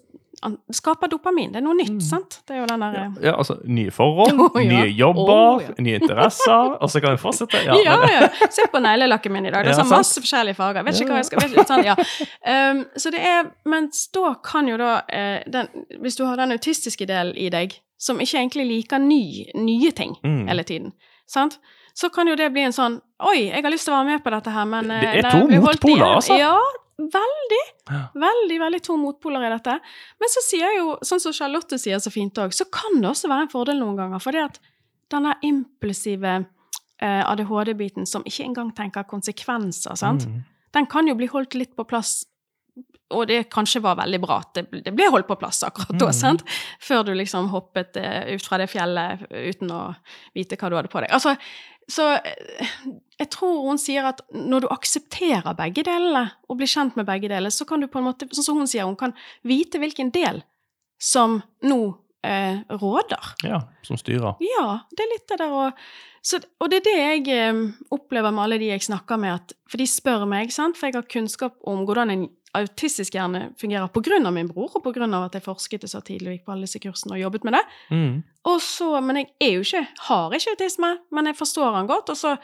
[0.72, 1.52] skaper dopamin.
[1.52, 2.02] Det er noe nytt, Mm.
[2.02, 2.42] sant?
[2.48, 4.70] Det er jo den der Ja, eh, ja, altså nye forhold, oh, ja.
[4.70, 5.70] nye jobber, oh, ja.
[5.86, 7.64] nye interesser, og så kan vi fortsette.
[7.66, 8.30] Ja, Ja, ja.
[8.50, 9.66] Se på neglelakken min i dag.
[9.66, 10.84] Det er sånn masse forskjellige farger.
[10.86, 11.96] Vet ikke hva jeg skal vet ikke, sånn, ja.
[12.72, 15.68] um, Så det er Mens da kan jo da eh, den,
[16.02, 20.16] Hvis du har den autistiske delen i deg, som ikke egentlig liker ny, nye ting
[20.24, 20.48] Mm.
[20.48, 20.94] hele tiden,
[21.28, 21.58] sant?
[21.98, 24.24] så kan jo det bli en sånn Oi, jeg har lyst til å være med
[24.24, 26.38] på dette her, men Det eh, er to motpoler, altså.
[26.38, 26.60] Ja,
[26.98, 27.62] veldig.
[28.18, 29.78] Veldig, veldig to motpoler i dette.
[30.20, 33.30] Men så sier jo, sånn som Charlotte sier så fint òg, så kan det også
[33.32, 34.24] være en fordel noen ganger.
[34.24, 34.60] For det at
[35.14, 36.34] denne impulsive
[37.00, 40.26] eh, ADHD-biten som ikke engang tenker konsekvenser, sant?
[40.28, 40.42] Mm.
[40.78, 42.26] den kan jo bli holdt litt på plass.
[43.16, 46.14] Og det kanskje var veldig bra at det, ble holdt på plass akkurat da, Mm.
[46.14, 46.44] sant?
[46.84, 49.96] Før du liksom hoppet eh, ut fra det fjellet uten å
[50.36, 51.10] vite hva du hadde på deg.
[51.16, 51.38] Altså,
[51.92, 52.74] så eh,
[53.18, 57.32] jeg tror hun sier at når du aksepterer begge delene, og blir kjent med begge
[57.32, 59.16] deler, så kan du på en måte, sånn som hun sier, hun kan
[59.48, 60.44] vite hvilken del
[61.02, 61.82] som nå
[62.28, 63.34] eh, råder.
[63.48, 64.38] Ja, som styrer.
[64.44, 65.70] Ja, det er litt det der å
[66.60, 67.62] Og det er det jeg eh,
[67.94, 70.78] opplever med alle de jeg snakker med, at, for de spør meg, sant?
[70.78, 75.24] for jeg har kunnskap om hvordan en autistisk hjerne fungerer av min bror, og av
[75.24, 77.58] at jeg forsket det så tidlig og gikk på alle disse kursene og jobbet med
[77.58, 77.64] det.
[77.92, 78.24] Mm.
[78.64, 82.18] Så, Men jeg er jo ikke, har ikke autisme, men jeg forstår han godt, og
[82.18, 82.36] så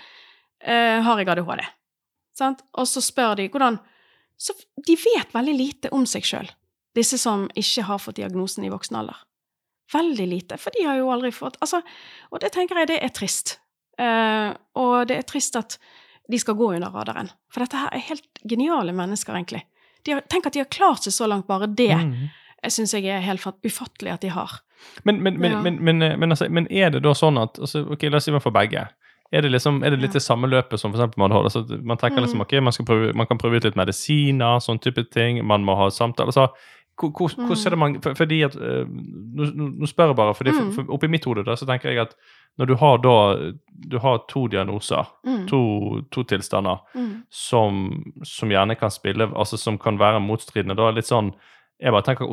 [0.61, 1.63] eh, har jeg ADHD.
[2.37, 2.63] Sant?
[2.73, 3.79] Og så spør de hvordan
[4.37, 4.53] Så
[4.87, 6.49] de vet veldig lite om seg sjøl,
[6.97, 9.19] disse som ikke har fått diagnosen i voksen alder.
[9.93, 11.83] Veldig lite, for de har jo aldri fått altså,
[12.31, 13.59] Og det tenker jeg det er trist.
[14.01, 14.49] Eh,
[14.79, 15.77] og det er trist at
[16.31, 17.29] de skal gå under radaren.
[17.51, 19.63] For dette her er helt geniale mennesker, egentlig.
[20.05, 22.29] De har, tenk at de har klart seg så langt, bare det Mm.
[22.67, 24.59] syns jeg er helt ufattelig at de har.
[25.05, 25.61] Men, men, men, Ja.
[25.61, 28.25] men, men, eh, men, altså, men er det da sånn at altså, ok, La oss
[28.25, 28.87] si man får begge.
[29.33, 31.49] Er det, liksom, er det litt det samme løpet som for man holder?
[31.49, 32.41] Altså, man tenker liksom, Mm.
[32.41, 35.43] ok, man, prøve, man kan prøve ut litt medisiner, sånn type ting.
[35.45, 36.27] Man må ha samtaler.
[36.27, 36.49] Altså,
[36.99, 40.71] hvordan er det man Fordi at eh, Nå, nå- spør jeg bare, fordi for, Mm.
[40.73, 42.15] for, oppi mitt hode så tenker jeg at
[42.59, 43.51] når du har da
[43.89, 45.47] Du har to diagnoser, Mm.
[45.47, 47.23] to, to tilstander, Mm.
[47.31, 50.75] som, som gjerne kan spille Altså som kan være motstridende.
[50.75, 51.33] Da er litt sånn
[51.81, 52.27] Jeg bare tenker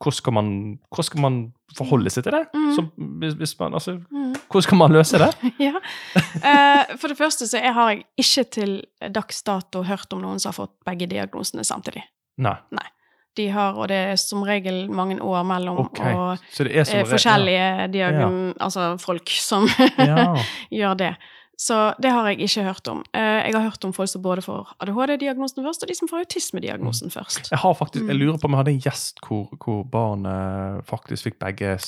[0.00, 2.46] hvordan skal man, hvordan skal man forholde seg til det?
[2.54, 2.74] Mm.
[2.76, 4.32] Som, hvis, hvis man, altså, Mm.
[4.48, 5.34] hvordan skal man løse det?
[5.58, 5.72] ja.
[5.74, 8.82] uh, for det første så jeg har jeg ikke til
[9.12, 12.04] dags dato hørt om noen som har fått begge diagnosene samtidig.
[12.38, 12.54] Nei.
[12.70, 12.86] Nei.
[13.36, 16.14] De har, og det er som regel mange år mellom, Okay.
[16.14, 18.54] og det er som eh, forskjellige diagn...
[18.60, 20.34] Altså folk som Ja.
[20.80, 21.12] gjør det.
[21.58, 23.00] Så det har jeg ikke hørt om.
[23.12, 26.20] Eh, jeg har hørt om folk som både får ADHD-diagnosen først, og de som får
[26.22, 27.48] autismediagnosen først.
[27.50, 28.20] Jeg har faktisk, jeg Mm.
[28.22, 31.78] lurer på om jeg hadde en gjest hvor, hvor barnet faktisk fikk begge eh,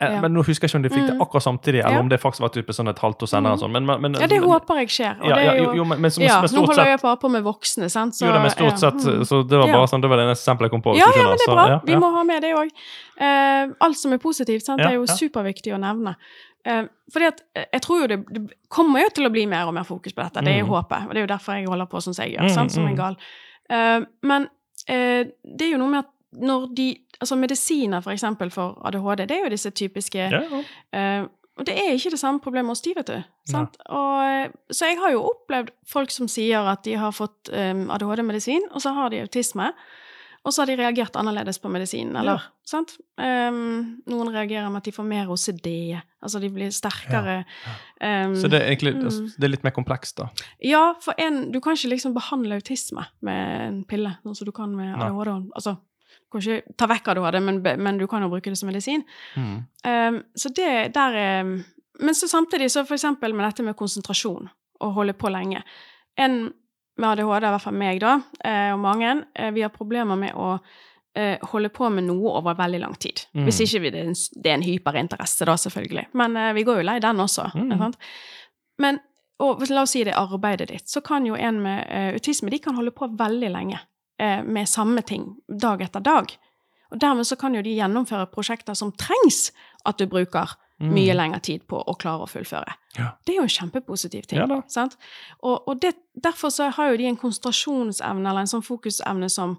[0.00, 0.20] Ja.
[0.22, 1.20] Men Nå husker jeg ikke om de fikk det Mm.
[1.20, 2.00] akkurat samtidig, eller Ja.
[2.00, 3.52] om det faktisk var type sånn et halvt år senere.
[3.52, 3.60] Mm.
[3.60, 3.72] Sånn.
[3.72, 5.20] Men, men, men, Ja, det men, håper jeg skjer.
[5.20, 7.00] Og ja, det er jo, jo jo, men, men, som- Ja, men nå holder jeg
[7.02, 8.14] bare på med voksne, sant?
[8.14, 9.24] Så, jo det, men stort ja, sett, mm.
[9.28, 10.96] så det var bare sånn, det var det eneste eksempelet jeg kom på.
[10.96, 11.68] Ja, ja, men det er Så, bra.
[11.68, 12.70] ja, Vi må ha med det òg.
[13.20, 15.12] Uh, alt som er positivt, sant, Ja, er jo ja.
[15.12, 16.16] superviktig å nevne.
[16.66, 19.66] Eh, fordi at eh, jeg tror jo det, det kommer jo til å bli mer
[19.70, 20.44] og mer fokus på dette.
[20.44, 20.74] Det er jo Mm.
[20.74, 21.06] håpet.
[21.08, 22.82] Og det er jo derfor jeg holder på sånn som jeg gjør, Mm, sant, som
[22.84, 22.88] mm.
[22.88, 23.16] en gal.
[23.70, 24.48] Eh, men
[24.88, 29.30] det er jo noe med at når de Altså medisiner, for eksempel, for ADHD, det
[29.36, 30.40] er jo disse typiske Ja,
[30.92, 31.26] ja.
[31.58, 33.22] Og det er ikke det samme problemet hos de, vet du.
[33.50, 33.74] Sant?
[33.90, 38.68] Og, så jeg har jo opplevd folk som sier at de har fått um, ADHD-medisin,
[38.70, 39.72] og så har de autisme.
[40.46, 42.38] Og så har de reagert annerledes på medisinen, eller?
[42.38, 42.62] Ja.
[42.64, 42.94] Sant?
[43.18, 45.66] Um, noen reagerer med at de får mer OCD,
[46.22, 47.40] altså de blir sterkere.
[48.00, 49.04] Um, Så det er egentlig Mm.
[49.04, 50.28] altså, det er litt mer komplekst, da.
[50.64, 54.52] Ja, for en, du kan ikke liksom behandle autisme med en pille, sånn som du
[54.52, 54.94] kan med.
[54.96, 55.50] ADHD.
[55.54, 55.74] Altså,
[56.08, 59.04] du kan ikke ta vekk ADHD, men, men du kan jo bruke det som medisin.
[59.36, 59.58] Mm.
[59.84, 61.64] Um, så det der er
[62.00, 64.48] Men så samtidig, så for eksempel med dette med konsentrasjon,
[64.80, 65.64] å holde på lenge.
[66.16, 66.52] En
[66.98, 70.34] med ADHD, i hvert fall meg, da, eh, og mange, eh, vi har problemer med
[70.34, 70.54] å
[71.18, 73.24] eh, holde på med noe over veldig lang tid.
[73.34, 73.44] Mm.
[73.46, 76.08] Hvis ikke vi, det, er en, er hyperinteresse, da, selvfølgelig.
[76.18, 77.50] Men vi går jo lei den også.
[77.54, 77.76] Mm.
[77.78, 78.10] sant?
[78.78, 79.00] Men
[79.38, 82.50] og la oss si det er arbeidet ditt, så kan jo en med eh, autisme
[82.50, 83.84] de kan holde på veldig lenge
[84.18, 86.32] med samme ting dag etter dag.
[86.90, 89.52] Og dermed så kan jo de gjennomføre prosjekter som trengs
[89.86, 90.92] at du bruker Mm.
[90.94, 92.70] mye lengre tid på å klare å fullføre.
[92.94, 93.08] Ja.
[93.26, 94.38] Det er jo en kjempepositiv ting.
[94.38, 94.94] Ja sant?
[95.42, 99.56] Og, og det, derfor så har jo de en konsentrasjonsevne, eller en sånn fokusevne som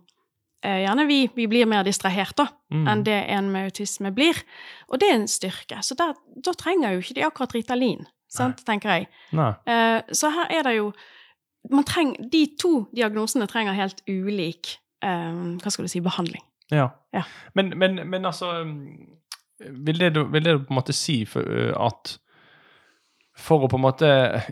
[0.63, 2.87] eh, gjerne vi, vi blir mer distrahert da, Mm.
[2.87, 4.37] enn det en med autisme blir.
[4.93, 5.79] Og det er en styrke.
[5.83, 6.13] Så der,
[6.45, 9.07] da trenger jo ikke de akkurat Ritalin, sant, tenker jeg.
[9.33, 10.91] Eh, så her er det jo
[11.69, 16.43] man treng, De to diagnosene trenger helt ulik eh, hva skal du si, behandling.
[16.71, 16.91] Ja.
[17.11, 17.23] Ja.
[17.55, 19.17] Men, men, men altså um,
[19.59, 22.17] vil det, vil det på en måte si for, uh, at
[23.39, 24.07] for å på en måte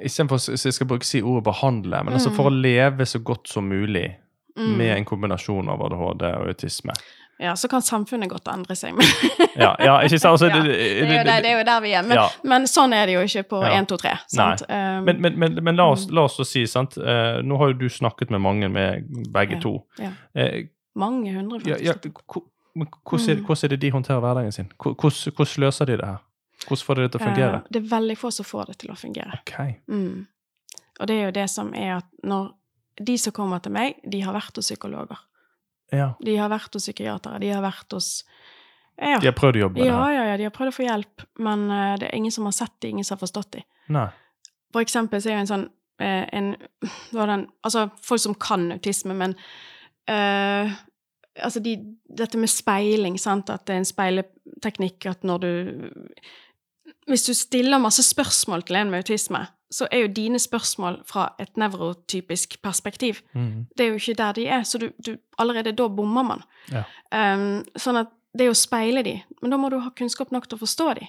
[0.05, 2.35] Istedenfor at jeg skal bruke si ordet behandle, men altså Mm.
[2.35, 4.15] for å leve så godt som mulig
[4.57, 4.77] Mm.
[4.77, 6.93] med en kombinasjon av ADHD og autisme.
[7.39, 8.95] Ja, så kan samfunnet godt endre seg.
[9.55, 10.31] Ja, ja ikke sant?
[10.31, 12.01] Altså, Ja, det, det, det er jo der vi er.
[12.01, 12.29] Men, Ja.
[12.43, 13.75] men sånn er det jo ikke på Ja.
[13.79, 14.15] 1, 2, 3.
[14.27, 14.63] Sant?
[14.69, 17.67] Um, Men, men, men, men la, oss, la oss så si, sant Uh, Nå har
[17.67, 19.83] jo du snakket med mange, med begge Ja, to.
[19.99, 20.09] ja.
[20.35, 20.63] Eh,
[20.95, 22.47] mange hundre, ja, faktisk.
[22.77, 23.45] Men hvordan, Mm.
[23.45, 24.71] hvordan er det de håndterer hverdagen sin?
[24.77, 26.23] Hvordan, hvordan løser de det her?
[26.67, 27.55] Hvordan får de det til å fungere?
[27.55, 29.39] Eh, det er veldig få som får det til å fungere.
[29.41, 29.75] Okay.
[29.87, 30.27] Mm.
[30.99, 32.53] Og det er jo det som er at når
[32.97, 35.19] de som kommer til meg, de har vært hos psykologer.
[35.93, 36.13] Ja.
[36.23, 37.39] De har vært hos psykiatere.
[37.39, 38.23] De har vært hos
[38.97, 39.19] ja.
[39.21, 40.13] De har prøvd å jobbe med det ja, her?
[40.15, 42.55] ja, ja, de har prøvd å få hjelp, men eh, det er ingen som har
[42.57, 43.61] sett det, ingen som har forstått det.
[43.93, 44.07] Nei.
[44.73, 45.65] For eksempel så er jo en sånn
[46.01, 46.47] eh, en,
[47.13, 49.35] det den, Altså folk som kan autisme, men
[50.09, 50.73] eh,
[51.43, 51.75] Altså de,
[52.17, 55.51] dette med speiling, sant, at det er en speileteknikk at når du
[57.07, 61.33] Hvis du stiller masse spørsmål til en med autisme, så er jo dine spørsmål fra
[61.39, 63.21] et nevrotypisk perspektiv.
[63.33, 63.67] Mm.
[63.77, 66.43] Det er jo ikke der de er, så du, du, allerede da bommer man.
[66.71, 66.83] Ja.
[67.11, 70.47] Um, sånn at det er å speile de, men da må du ha kunnskap nok
[70.47, 71.07] til å forstå de.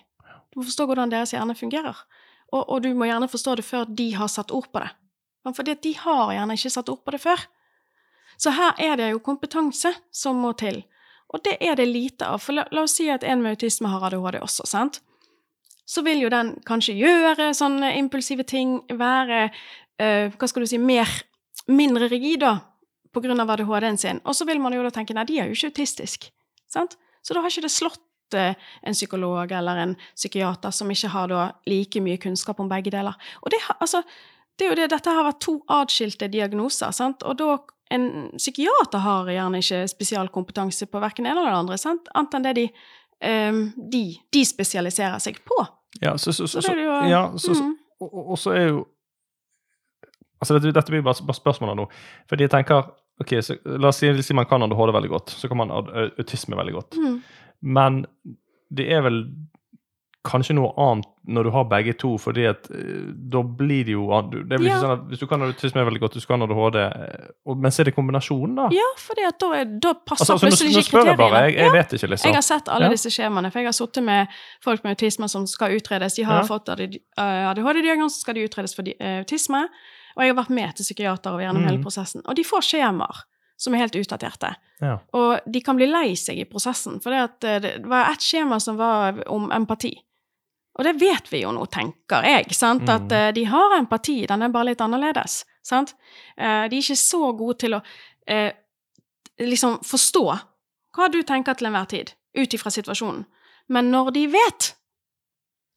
[0.50, 1.98] Du må forstå hvordan deres hjerne fungerer.
[2.52, 4.90] Og, og du må gjerne forstå det før de har satt ord på det.
[5.54, 7.44] For de har gjerne ikke satt ord på det før.
[8.38, 10.84] Så her er det jo kompetanse som må til.
[11.34, 12.40] Og det er det lite av.
[12.40, 15.00] For la, la oss si at en med autisme har ADHD også, sant?
[15.88, 20.80] Så vil jo den kanskje gjøre sånne impulsive ting, være øh, hva skal du si,
[20.80, 21.10] mer,
[21.68, 22.58] mindre rigid da,
[23.12, 24.22] på grunn av ADHD-en sin.
[24.24, 26.28] Og så vil man jo da tenke nei, de er jo ikke autistisk.
[26.70, 26.96] Sant?
[27.24, 31.32] Så da har ikke det slått eh, en psykolog eller en psykiater som ikke har
[31.32, 33.16] da like mye kunnskap om begge deler.
[33.42, 34.04] Og det, altså,
[34.58, 37.22] det er jo det, dette har vært to atskilte diagnoser, sant?
[37.22, 37.58] og da
[37.94, 42.08] en psykiater har gjerne ikke spesialkompetanse på hverken det ene eller det andre, sant?
[42.14, 42.66] annet enn det de,
[43.24, 43.60] um,
[43.94, 44.02] de,
[44.34, 45.56] de spesialiserer seg på.
[46.02, 47.70] Ja, så, så, så, Så det er jo ja, mm,
[48.04, 48.86] og, og- så er jo
[50.40, 51.84] Altså, dette, dette blir bare, bare spørsmål nå.
[52.30, 52.84] Fordi jeg tenker
[53.18, 55.88] ok, så La oss si, si man kan ADHD veldig godt, så kan man au-
[55.90, 56.94] au- autisme veldig godt.
[56.94, 57.16] mm,
[57.74, 58.04] Men
[58.70, 59.24] det er vel
[60.28, 64.06] kanskje noe annet når du har begge to, fordi at eh, da blir det jo
[64.30, 64.78] Det vel Ja.
[64.80, 67.80] sånn at Hvis du kan autisme veldig godt, du du kan ADHD, eh, men så
[67.80, 68.68] er det kombinasjonen, da?
[68.72, 70.88] Ja, for da, da passer altså, plutselig ikke kriteriene.
[70.88, 72.28] nå spør jeg bare, jeg, jeg vet ikke, liksom.
[72.28, 72.90] Jeg har sett alle Ja.
[72.96, 74.28] disse skjemaene, for jeg har sittet med
[74.64, 76.14] folk med autisme som skal utredes.
[76.14, 79.68] De har fått ADHD-diagnose, skal de utredes for eh, autisme.
[80.16, 81.68] Og jeg har vært med til psykiater og gjennom mm.
[81.68, 82.22] hele prosessen.
[82.26, 83.24] Og de får skjemaer
[83.58, 84.52] som er helt utdaterte.
[85.18, 88.60] Og de kan bli lei seg i prosessen, for det, eh, det var et skjema
[88.62, 89.96] som var om empati.
[90.78, 92.86] Og det vet vi jo nå, tenker jeg, sant?
[92.86, 92.94] Mm.
[92.94, 95.42] at uh, de har empati, den er bare litt annerledes.
[95.66, 95.94] Sant?
[96.38, 98.50] Uh, de er ikke så gode til å uh,
[99.42, 100.24] liksom forstå
[100.98, 103.24] hva du tenker til enhver tid, ut ifra situasjonen.
[103.74, 104.72] Men når de vet,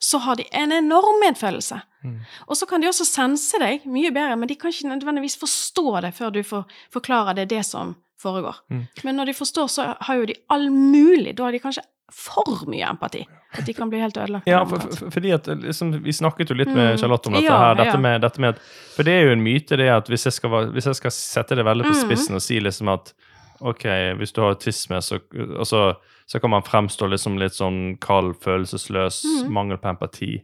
[0.01, 1.81] så har de en enorm medfølelse.
[2.03, 2.21] Mm.
[2.47, 6.01] Og så kan de også sense deg mye bedre, men de kan ikke nødvendigvis forstå
[6.05, 8.63] det før du får forklarer det, det som foregår.
[8.73, 8.85] Mm.
[9.03, 12.65] Men når de forstår, så har jo de all mulig Da har de kanskje for
[12.67, 13.25] mye empati.
[13.57, 14.47] At de kan bli helt ødelagt.
[14.47, 16.97] Ja, for, for, fordi at liksom, Vi snakket jo litt med Mm.
[17.01, 17.75] Charlotte om dette Ja, her.
[17.75, 17.97] Dette ja.
[17.99, 18.61] med, dette med at,
[18.95, 21.55] For det er jo en myte, det at hvis jeg skal, hvis jeg skal sette
[21.55, 22.01] det veldig på Mm.
[22.05, 23.13] spissen og si liksom at
[23.61, 23.83] OK,
[24.17, 25.19] hvis du har autisme, så,
[25.59, 25.95] altså,
[26.27, 29.51] så kan man fremstå liksom litt sånn kald, følelsesløs, Mm.
[29.51, 30.41] mangel på empati.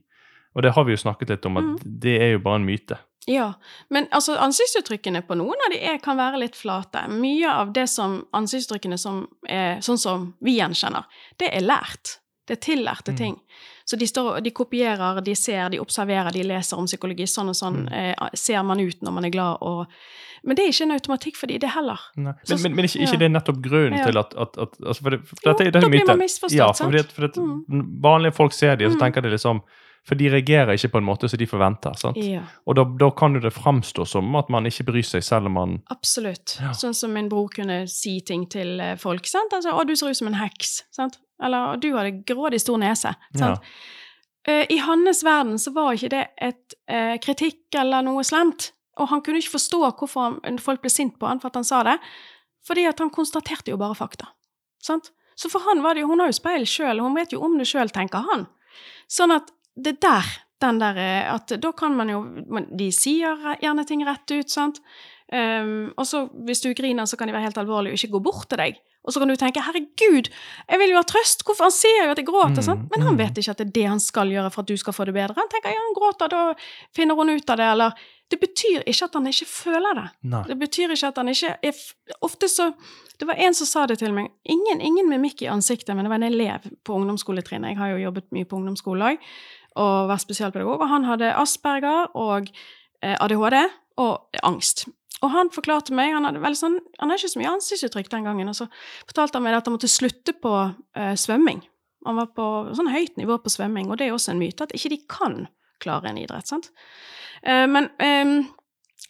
[0.56, 2.00] Og det har vi jo snakket litt om, at Mm.
[2.00, 2.98] det er jo bare en myte.
[3.28, 3.54] Ja,
[3.90, 7.02] men altså, ansiktsuttrykkene på noen av de er, kan være litt flate.
[7.12, 11.04] Mye av det som ansiktsuttrykkene som er sånn som vi gjenkjenner,
[11.38, 12.20] det er lært.
[12.48, 13.18] Det er tillærte Mm.
[13.18, 13.36] ting.
[13.86, 17.24] Så de, står, de kopierer, de ser, de observerer, de leser om psykologi.
[17.28, 17.94] Sånn og sånn Mm.
[17.94, 19.58] eh, ser man ut når man er glad.
[19.62, 19.88] Og,
[20.46, 22.00] men det er ikke en automatikk for de, det heller.
[22.16, 22.32] Nei.
[22.46, 23.18] Så- Men, men, men ikke, ikke ja.
[23.20, 24.06] det er nettopp grunnen Ja.
[24.06, 26.52] til at, at, at altså for det, for dette, jo, dette da blir man misforstått,
[26.58, 26.92] Ja, for, sant?
[26.94, 28.02] fordi at, for at Mm.
[28.02, 29.00] vanlige folk ser de, og så Mm.
[29.02, 29.62] tenker de liksom
[30.08, 31.98] For de reagerer ikke på en måte som de forventer.
[32.00, 32.18] sant?
[32.24, 35.50] Ja, Og da, da kan jo det framstå som at man ikke bryr seg, selv
[35.50, 36.56] om man absolutt.
[36.62, 36.72] Ja.
[36.72, 39.28] Sånn som min bror kunne si ting til eh, folk.
[39.28, 39.54] sant?
[39.54, 41.20] Altså, 'Å, du ser ut som en heks.' sant?
[41.44, 43.60] Eller 'Du hadde grådig stor nese.' sant?
[43.60, 44.64] Ja.
[44.72, 48.72] i hans verden så var ikke det et eh, kritikk eller noe slemt.
[48.98, 51.68] Og han kunne ikke forstå hvorfor han, folk ble sint på han for at han
[51.68, 51.98] sa det.
[52.66, 54.30] Fordi at han konstaterte jo bare fakta.
[54.84, 55.12] Sant?
[55.38, 57.58] Så for han var det jo Hun har jo speil sjøl, hun vet jo om
[57.60, 58.48] det sjøl, tenker han.
[59.12, 60.26] Sånn at det der,
[60.62, 62.24] den der eh, At da kan man jo
[62.74, 64.82] De sier gjerne ting rett ut, sant.
[65.28, 68.22] Um, og så hvis du griner, så kan de være helt alvorlige og ikke gå
[68.30, 68.78] bort til deg.
[69.08, 70.28] Og så kan du tenke 'herregud,
[70.70, 73.16] jeg vil jo ha trøst', hvorfor han ser jo at jeg gråter', mm, men han
[73.16, 73.20] mm.
[73.24, 75.14] vet ikke at det er det han skal gjøre for at du skal få det
[75.16, 75.36] bedre.
[75.38, 76.54] Han tenker 'ja, han gråter, da
[76.96, 77.92] finner hun ut av det', eller
[78.30, 80.10] Det betyr ikke at han ikke føler det.
[80.24, 80.44] Nei.
[80.48, 81.74] Det betyr ikke at han ikke er
[82.22, 82.74] Ofte så
[83.20, 84.28] Det var en som sa det til meg.
[84.46, 87.70] Ingen, ingen mimikk i ansiktet, men det var en elev på ungdomsskoletrinnet.
[87.70, 89.18] Jeg har jo jobbet mye på ungdomsskole òg,
[89.78, 92.50] og vært spesialpedagog, og han hadde Asperger og
[93.04, 93.60] eh, ADHD
[94.04, 94.88] og angst.
[95.26, 98.28] Og han forklarte meg Han hadde veldig sånn, han hadde ikke så mye ansiktsuttrykk den
[98.28, 98.52] gangen.
[98.52, 98.68] Og så
[99.08, 101.64] fortalte han meg at han måtte slutte på uh, svømming.
[102.06, 102.46] Han var på
[102.78, 105.40] sånn høyt nivå på svømming, og det er også en myte at ikke de kan
[105.82, 106.50] klare en idrett.
[106.50, 106.70] sant?
[107.42, 108.36] Uh, men um,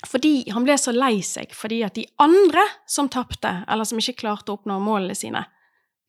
[0.07, 4.21] fordi han ble så lei seg fordi at de andre som tapte, eller som ikke
[4.23, 5.43] klarte å oppnå målene sine,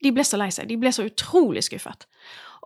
[0.03, 0.69] de ble så lei seg.
[0.69, 2.07] De ble så utrolig skuffet.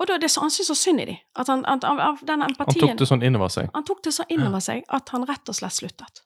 [0.02, 1.18] Og da, det, han syntes så synd i dem.
[1.38, 3.70] At han, at, av denne empatien, han tok det sånn innover seg?
[3.74, 6.24] Han tok det sånn innover seg at han rett og slett sluttet.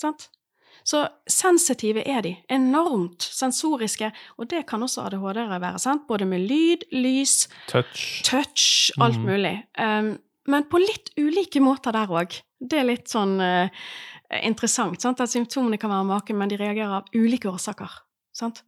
[0.00, 0.30] Sant?
[0.86, 2.32] Så sensitive er de.
[2.48, 4.10] Enormt sensoriske.
[4.40, 5.80] Og det kan også ADHD-ere være.
[5.82, 6.06] sant?
[6.08, 9.26] Både med lyd, lys, touch, touch alt mm.
[9.28, 9.56] mulig.
[9.76, 10.14] Um,
[10.48, 12.38] men på litt ulike måter der òg.
[12.60, 13.68] Det er litt sånn uh,
[14.40, 15.02] interessant.
[15.02, 15.20] sant?
[15.20, 18.00] At symptomene kan være make, men de reagerer av ulike årsaker.
[18.36, 18.62] Sant?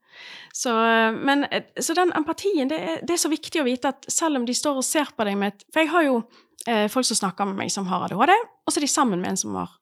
[0.55, 3.93] Så, uh, men, uh, så den empatien, det er, det er, så viktig å vite
[3.95, 6.23] at selv om de står og ser på deg med et For jeg har jo
[6.63, 9.39] folk som snakker med meg som har ADHD, og så er de sammen med en
[9.41, 9.73] som har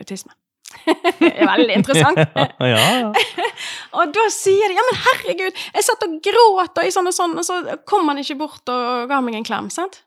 [0.00, 0.32] autisme.
[1.18, 2.20] det er veldig interessant.
[2.72, 3.10] ja.
[3.98, 7.34] og da sier de ja, men herregud, jeg satt og gråt og sånn og sånn,
[7.42, 7.58] og så
[7.88, 10.00] kom han ikke bort og ga meg en klem, sant?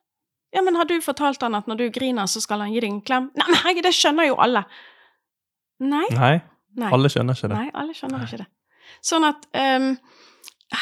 [0.54, 2.92] Ja, men har du fortalt han at når du griner, så skal han gi deg
[2.92, 3.30] en klem?
[3.38, 4.66] Nei, men herregud, det skjønner jo alle.
[5.82, 6.06] Nei.
[6.14, 6.36] Nei.
[6.78, 6.90] Nei.
[6.94, 7.58] Alle skjønner ikke det.
[7.58, 8.28] Nei, alle skjønner Nei.
[8.30, 8.50] ikke det.
[9.02, 9.94] Sånn at um,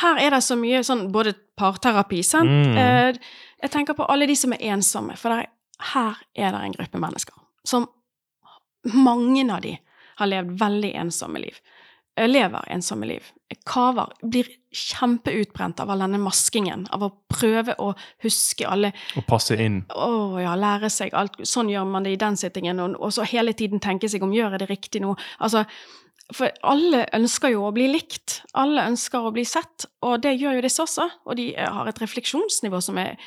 [0.01, 2.75] her er det så mye sånn både parterapi, sant mm.
[2.77, 5.51] uh, Jeg tenker på alle de som er ensomme, for der,
[5.93, 7.85] her er det en gruppe mennesker som
[8.83, 9.75] mange av de
[10.17, 11.59] har levd veldig ensomme liv.
[12.19, 13.27] Lever ensomme liv.
[13.65, 14.11] Kaver.
[14.21, 17.91] Blir kjempeutbrent av all denne maskingen, av å prøve å
[18.23, 19.81] huske alle Og passe inn.
[19.95, 21.39] Å ja, lære seg alt.
[21.47, 24.35] Sånn gjør man det i den sittingen, og, og så hele tiden tenke seg om
[24.35, 25.15] gjør jeg det riktig nå.
[25.39, 25.63] Altså,
[26.35, 28.41] for alle ønsker jo å bli likt.
[28.57, 31.07] Alle ønsker å bli sett, og det gjør jo disse også.
[31.27, 33.17] Og de har et refleksjonsnivå som er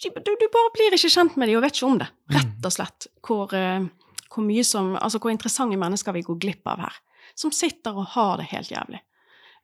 [0.00, 2.72] Du, du bare blir ikke kjent med dem og vet ikke om det, rett og
[2.72, 3.06] slett.
[3.20, 3.84] Hvor uh,
[4.30, 7.00] hvor mye som Altså hvor interessante mennesker vi går glipp av her.
[7.34, 9.02] Som sitter og har det helt jævlig.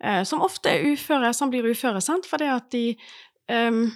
[0.00, 2.96] Eh, som ofte er uføre, som blir uføre, sant, fordi at de
[3.48, 3.86] um,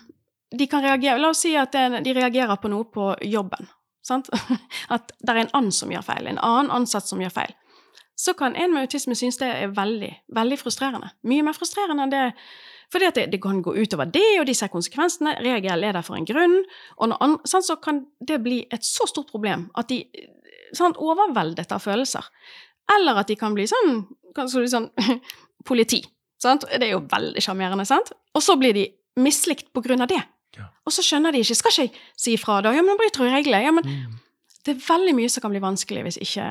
[0.51, 3.69] de kan reagere La oss si at de reagerer på noe på jobben.
[4.03, 4.31] Sant?
[4.95, 7.53] At det er en annen som gjør feil, en annen ansatt som gjør feil.
[8.21, 11.09] Så kan en med autisme synes det er veldig, veldig frustrerende.
[11.25, 12.27] Mye mer frustrerende enn det
[12.91, 15.37] fordi at det, det, kan gå utover det, og de ser konsekvensene.
[15.45, 16.57] Regel er der for en grunn.
[16.99, 20.01] Og når, sånn, så kan det bli et så stort problem at de
[20.77, 22.27] sånn, overveldet av følelser.
[22.91, 24.03] Eller at de kan bli sånn,
[24.35, 24.89] kanskje sånn
[25.69, 26.03] politi.
[26.43, 26.67] Sant?
[26.67, 28.11] Det er jo veldig sjarmerende, sant?
[28.35, 28.89] Og så blir de
[29.21, 30.21] mislikt på grunn av det.
[30.59, 30.67] Ja.
[30.83, 31.59] Og så skjønner de ikke.
[31.59, 32.75] Skal ikke jeg si ifra da?
[32.75, 33.63] Ja, men bryter jo reglene.
[33.69, 34.21] Ja, men mm.
[34.67, 36.51] det er veldig mye som kan bli vanskelig hvis ikke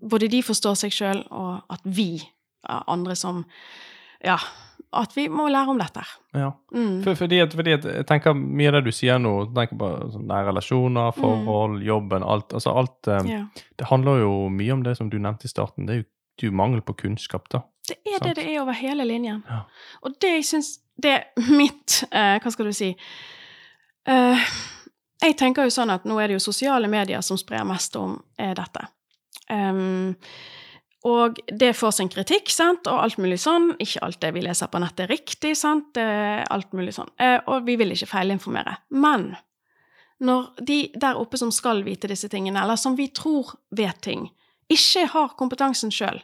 [0.00, 2.22] både de forstår seg sjøl, og at vi,
[2.68, 3.44] andre som
[4.22, 4.36] Ja,
[4.92, 6.02] at vi må lære om dette.
[6.36, 6.50] Ja.
[6.74, 7.02] Mm.
[7.04, 9.90] For, fordi, at, fordi, at, jeg tenker mye av det du sier nå, tenker på
[10.12, 11.20] sånn nære relasjoner, mm.
[11.20, 11.86] forhold, mm.
[11.86, 12.52] jobben, alt.
[12.58, 13.42] Altså alt um, ja.
[13.80, 15.88] Det handler jo mye om det som du nevnte i starten.
[15.88, 17.64] Det er jo, det er jo mangel på kunnskap, da.
[17.88, 18.28] Det er sant?
[18.28, 19.40] det det er over hele linjen.
[19.48, 19.62] Ja.
[20.04, 21.24] Og det jeg syns Det er
[21.60, 22.92] mitt uh, Hva skal du si
[24.06, 24.44] uh,
[25.24, 28.20] Jeg tenker jo sånn at nå er det jo sosiale medier som sprer mest om
[28.38, 28.84] dette.
[29.52, 30.16] Um,
[31.08, 33.72] og det får sin kritikk, sant, og alt mulig sånn.
[33.82, 37.10] Ikke alt det vi leser på nettet, er riktig, sant, alt mulig sånn.
[37.18, 38.76] Eh, og vi vil ikke feilinformere.
[38.94, 39.32] Men
[40.22, 44.28] når de der oppe som skal vite disse tingene, eller som vi tror vet ting,
[44.70, 46.22] ikke har kompetansen sjøl,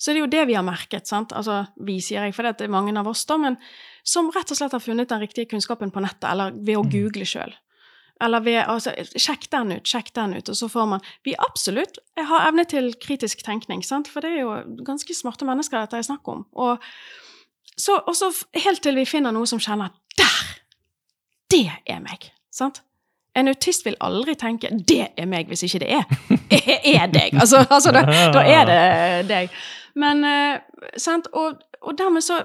[0.00, 1.06] så det er jo det vi har merket.
[1.06, 1.32] sant?
[1.36, 3.58] Altså, Vi sier jeg, for det er mange av oss, da, men
[4.02, 6.90] som rett og slett har funnet den riktige kunnskapen på nettet, eller ved å mm.
[6.90, 7.52] google sjøl.
[8.20, 11.98] Eller ved, altså, sjekk den ut, sjekk den ut, og så får man Vi absolutt
[12.16, 14.08] har evne til kritisk tenkning, sant?
[14.08, 16.44] for det er jo ganske smarte mennesker dette er snakk om.
[16.52, 16.84] Og
[17.76, 18.28] så, og så
[18.64, 20.54] helt til vi finner noe som kjenner Der!
[21.50, 22.30] Det er meg!
[22.52, 22.82] Sant?
[23.38, 26.04] En autist vil aldri tenke 'det er meg', hvis ikke det er,
[26.98, 27.34] er deg.
[27.40, 28.02] Altså, altså da,
[28.34, 29.50] da, er det deg.
[29.94, 30.58] Men, uh,
[30.96, 31.28] sant?
[31.32, 32.42] Og, og dermed så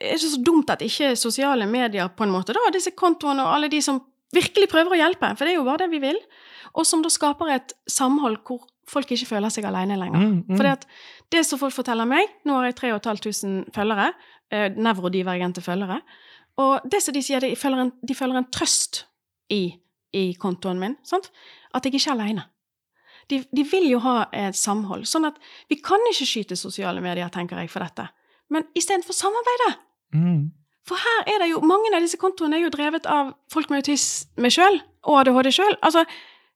[0.00, 3.54] er det så dumt at ikke sosiale medier på en måte da, disse kontoene og
[3.54, 4.00] alle de som
[4.34, 6.20] virkelig prøver å hjelpe, for det er jo bare det vi vil,
[6.74, 10.20] og som da skaper et samhold hvor folk ikke føler seg alene lenger.
[10.20, 10.58] Mm, mm.
[10.58, 10.86] For
[11.32, 14.10] det som folk forteller meg Nå har jeg 3500 følgere,
[14.52, 16.02] eh, nevrodivergente følgere,
[16.60, 19.04] og det som de sier, de føler en, de føler en trøst
[19.52, 19.74] i,
[20.14, 20.98] i kontoen min.
[21.06, 21.30] Sant?
[21.74, 22.44] At jeg ikke er alene.
[23.30, 25.06] De, de, vil jo ha et samhold.
[25.08, 25.40] Sånn at
[25.72, 28.06] vi kan ikke skyte sosiale medier, tenker jeg, for dette.
[28.52, 29.70] Men istedenfor samarbeide.
[30.14, 30.42] Mm.
[30.84, 33.80] For her er det jo Mange av disse kontoene er jo drevet av folk med
[33.82, 35.76] autisme sjøl, og ADHD sjøl.
[35.82, 36.04] Altså,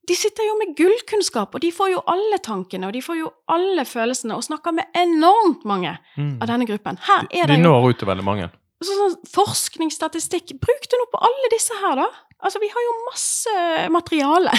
[0.09, 3.31] de sitter jo med gullkunnskap, og de får jo alle tankene, og de får jo
[3.53, 6.39] alle følelsene, og snakker med enormt mange Mm.
[6.43, 6.97] av denne gruppen.
[7.09, 8.51] Her De, er de det jo når ut til veldig mange.
[8.83, 10.55] så, sånn forskningsstatistikk.
[10.61, 12.07] Bruk det nå på alle disse her, da.
[12.41, 13.55] Altså, vi har jo masse
[13.91, 14.53] materiale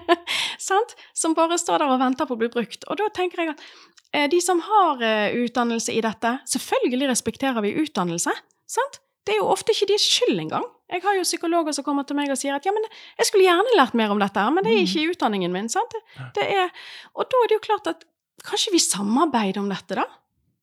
[0.58, 0.94] sant?
[1.14, 2.84] som bare står der og venter på å bli brukt.
[2.90, 3.64] Og da tenker jeg at
[4.12, 8.32] eh, de som har eh, utdannelse i dette Selvfølgelig respekterer vi utdannelse.
[8.70, 9.00] sant?
[9.26, 10.66] Det er jo ofte ikke deres skyld engang.
[10.92, 12.84] Jeg har jo psykologer som kommer til meg og sier at ja, men
[13.18, 15.70] jeg skulle gjerne lært mer om dette, men det er ikke i utdanningen min.
[15.72, 15.96] sant?
[15.96, 16.70] Det, det er,
[17.18, 18.06] og da er det jo klart at
[18.46, 20.06] kanskje vi samarbeider om dette, da?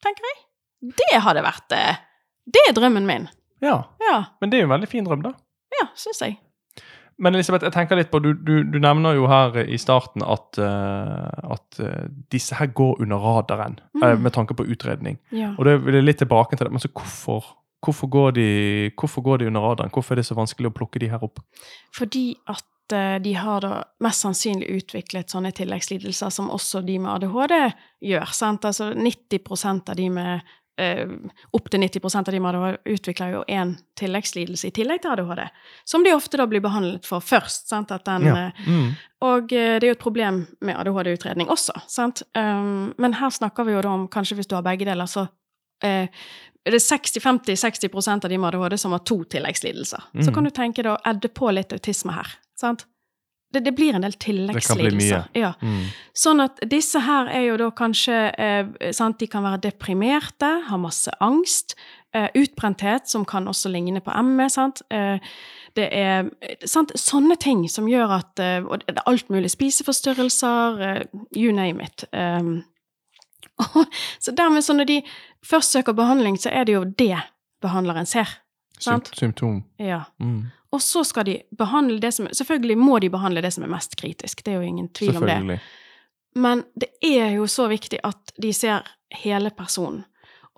[0.03, 0.39] Tenker jeg.
[1.03, 1.83] Det hadde vært det.
[2.55, 3.27] Det er drømmen min.
[3.63, 5.35] Ja, Ja, men det er jo en veldig fin drøm, da.
[5.79, 6.39] ja syns jeg.
[7.21, 10.57] Men Elisabeth, jeg tenker litt på, du, du, du nevner jo her i starten at,
[10.57, 14.01] uh, at eh, disse her går under radaren mm.
[14.01, 15.19] uh, med tanke på utredning.
[15.31, 15.51] Ja.
[15.53, 17.45] Og det vil jeg litt tilbake til det, men så hvorfor,
[17.83, 18.47] hvorfor, går de,
[18.99, 19.91] hvorfor går de under radaren?
[19.91, 21.39] Hvorfor er det så vanskelig å plukke de her opp?
[21.95, 27.11] Fordi at eh, de har da mest sannsynlig utviklet sånne tilleggslidelser som også de med
[27.17, 27.55] ADHD
[28.01, 28.33] gjør.
[28.33, 28.65] sant?
[28.65, 30.41] Altså 90% av de med
[30.79, 31.05] eh,
[31.53, 35.43] Opptil 90% av de med ADHD utvikler jo én tilleggslidelse i tillegg til ADHD.
[35.85, 37.67] Som de ofte da blir behandlet for først.
[37.69, 37.91] sant?
[38.05, 38.35] Den, Ja.
[38.47, 38.95] eh, Mm.
[39.21, 42.23] og det er jo et problem med ADHD-utredning også, sant?
[42.35, 45.27] Um, men her snakker vi jo da om, kanskje hvis du har begge deler, så
[46.65, 50.01] er det 50-60% av de med ADHD som har to tilleggslidelser.
[50.13, 50.33] Så Mm.
[50.33, 52.85] kan du tenke å edde på litt autisme her, sant?
[53.53, 55.27] Det, det blir en del tilleggslidelser.
[55.37, 55.53] Ja.
[55.61, 55.83] Mm.
[56.15, 60.77] Sånn at disse her er jo da kanskje eh, sant, De kan være deprimerte, ha
[60.77, 61.75] masse angst,
[62.13, 64.49] eh, utbrenthet, som kan også ligne på ME.
[64.49, 64.81] sant?
[64.89, 65.19] Eh,
[65.75, 66.31] det er
[66.65, 69.51] sant, sånne ting som gjør at eh, Og det er alt mulig.
[69.51, 71.03] Spiseforstyrrelser, eh,
[71.35, 72.05] you name it.
[72.13, 72.63] Um,
[74.23, 75.01] så dermed, så når de
[75.45, 77.17] først søker behandling, så er det jo det
[77.61, 78.29] behandleren ser.
[78.79, 79.11] Sant?
[79.15, 79.63] Symptom.
[79.77, 80.03] Ja.
[80.19, 80.49] Mm.
[80.73, 83.93] Og så skal de behandle det som Selvfølgelig må de behandle det som er mest
[83.99, 84.41] kritisk.
[84.43, 85.59] Det er jo ingen tvil om det.
[86.35, 90.01] Men det er jo så viktig at de ser hele personen.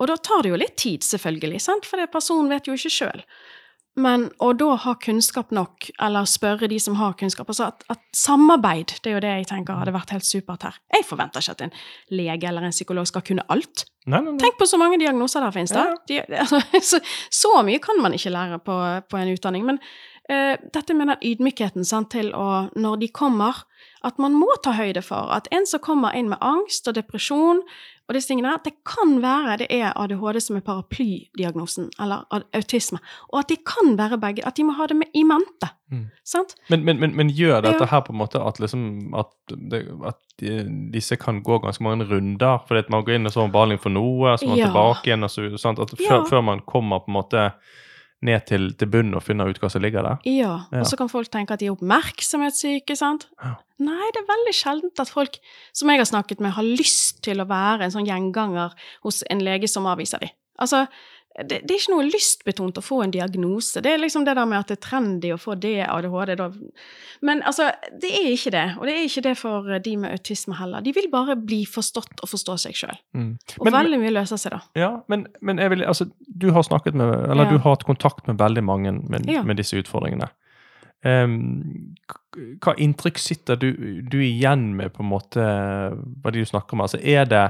[0.00, 1.86] Og da tar det jo litt tid, selvfølgelig, sant?
[1.88, 3.22] for det personen vet jo ikke sjøl.
[3.96, 8.02] Men å da ha kunnskap nok, eller spørre de som har kunnskap altså at, at
[8.16, 10.76] samarbeid, det er jo det jeg tenker hadde vært helt supert her.
[10.92, 11.72] Jeg forventer ikke at en
[12.12, 13.86] lege eller en psykolog skal kunne alt.
[14.04, 14.42] Nei, nei, nei.
[14.42, 15.86] Tenk på så mange diagnoser der finnes, da.
[15.88, 15.96] Ja.
[16.10, 17.00] De, altså, så,
[17.32, 18.76] så mye kan man ikke lære på,
[19.08, 19.64] på en utdanning.
[19.66, 19.80] Men
[20.28, 23.64] uh, dette med den ydmykheten sant, til å, når de kommer,
[24.04, 27.64] at man må ta høyde for at en som kommer inn med angst og depresjon
[28.08, 32.22] og disse tingene at det kan være det er ADHD som er paraplydiagnosen, eller
[32.54, 32.98] autisme,
[33.32, 35.70] og at de kan være begge, at de må ha det med i mente.
[35.90, 36.04] Mm.
[36.26, 36.54] Sant?
[36.70, 37.90] Men, men, men, men gjør dette Ja.
[37.90, 39.30] her på en måte at, liksom, at,
[39.70, 40.54] det, at de,
[40.94, 42.58] disse kan gå ganske mange runder?
[42.66, 44.66] Fordi at man går inn og så har behandling for noe, så må man Ja.
[44.70, 45.22] tilbake igjen.
[45.24, 45.46] Og så?
[45.70, 46.22] At før, Ja.
[46.30, 47.52] før man kommer på en måte
[48.26, 50.18] ned til, til bunnen og finner ut hva som ligger der.
[50.28, 50.80] Ja, Ja.
[50.82, 53.26] og så kan folk tenke at de er oppmerksomhetssyke, sant?
[53.42, 53.54] Ja.
[53.86, 55.38] Nei, det er veldig sjeldent at folk
[55.76, 58.72] som jeg har snakket med, har lyst til å være en sånn gjenganger
[59.04, 60.32] hos en lege som avviser dem.
[60.58, 60.86] Altså,
[61.36, 63.82] det, det er ikke noe lystbetont å få en diagnose.
[63.84, 66.46] Det er liksom det der med at det er trendy å få det, ADHD, da.
[67.28, 67.66] Men altså,
[68.00, 68.64] det er ikke det.
[68.78, 70.80] Og det er ikke det for de med autisme heller.
[70.86, 72.96] De vil bare bli forstått og forstå seg sjøl.
[73.12, 73.28] Mm.
[73.60, 74.62] Og Men- veldig mye løser seg da.
[74.80, 77.50] Ja, men, men vil, altså, du har snakket med, eller Ja.
[77.50, 79.42] du har hatt kontakt med veldig mange med, Ja.
[79.42, 80.30] med disse utfordringene.
[81.04, 81.94] Um,
[82.64, 83.68] hva inntrykk sitter du,
[84.02, 85.36] du igjen med, på en måte,
[86.22, 86.80] hva de du snakker om?
[86.80, 87.44] Altså, er det,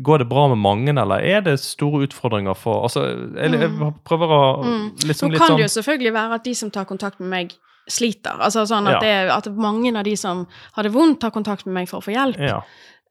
[0.00, 3.02] går det bra med mange, eller er det store utfordringer for altså,
[3.36, 3.92] jeg, jeg Mm.
[4.04, 4.90] prøver å Mm.
[5.04, 7.52] liksom Nå kan sånn det jo selvfølgelig være at de som tar kontakt med meg,
[7.88, 8.38] sliter.
[8.40, 9.26] Altså sånn at, Ja.
[9.26, 12.04] det, at mange av de som har det vondt, tar kontakt med meg for å
[12.04, 12.38] få hjelp.
[12.38, 12.62] Ja.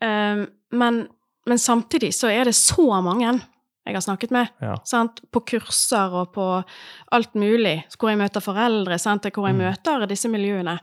[0.01, 1.07] Um, men,
[1.45, 3.41] men samtidig så er det så mange
[3.85, 4.49] jeg har snakket med.
[4.61, 4.75] Ja.
[4.85, 5.19] Sant?
[5.31, 6.63] På kurser og på
[7.11, 7.83] alt mulig.
[7.99, 9.23] Hvor jeg møter foreldre, sant?
[9.23, 9.61] hvor jeg Mm.
[9.73, 10.79] møter disse miljøene.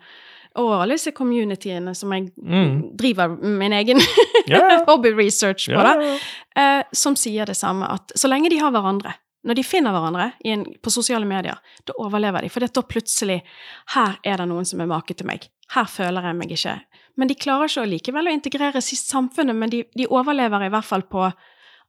[0.58, 2.96] Og alle disse communityene som jeg Mm.
[2.98, 4.00] driver min egen
[4.48, 4.84] Ja, ja.
[4.88, 5.78] hobby research på.
[5.78, 6.18] yeah.
[6.56, 9.12] da eh, som sier det samme, at så lenge de har hverandre,
[9.46, 12.48] når de finner hverandre i en, på sosiale medier, da overlever de.
[12.50, 13.40] For da plutselig
[13.94, 15.46] Her er det noen som er make til meg.
[15.74, 16.74] Her føler jeg meg ikke.
[17.16, 20.70] Men de klarer ikke å likevel å integreres i samfunnet, men de, de overlever i
[20.74, 21.24] hvert fall på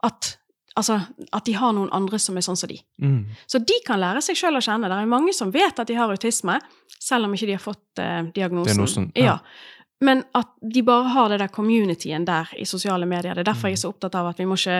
[0.03, 0.35] at
[0.77, 0.99] Altså
[1.35, 2.77] at de har noen andre som er sånn som de.
[3.01, 3.23] Mm.
[3.49, 4.89] Så de kan lære seg sjøl å kjenne.
[4.91, 6.59] Det er mange som vet at de har autisme,
[6.99, 8.69] selv om ikke de har fått eh, diagnosen.
[8.69, 9.33] Diagnosen, ja.
[9.33, 9.79] ja.
[10.05, 13.35] Men at de bare har det der communityen der i sosiale medier.
[13.35, 14.79] Det er derfor jeg er så opptatt av at vi må ikke,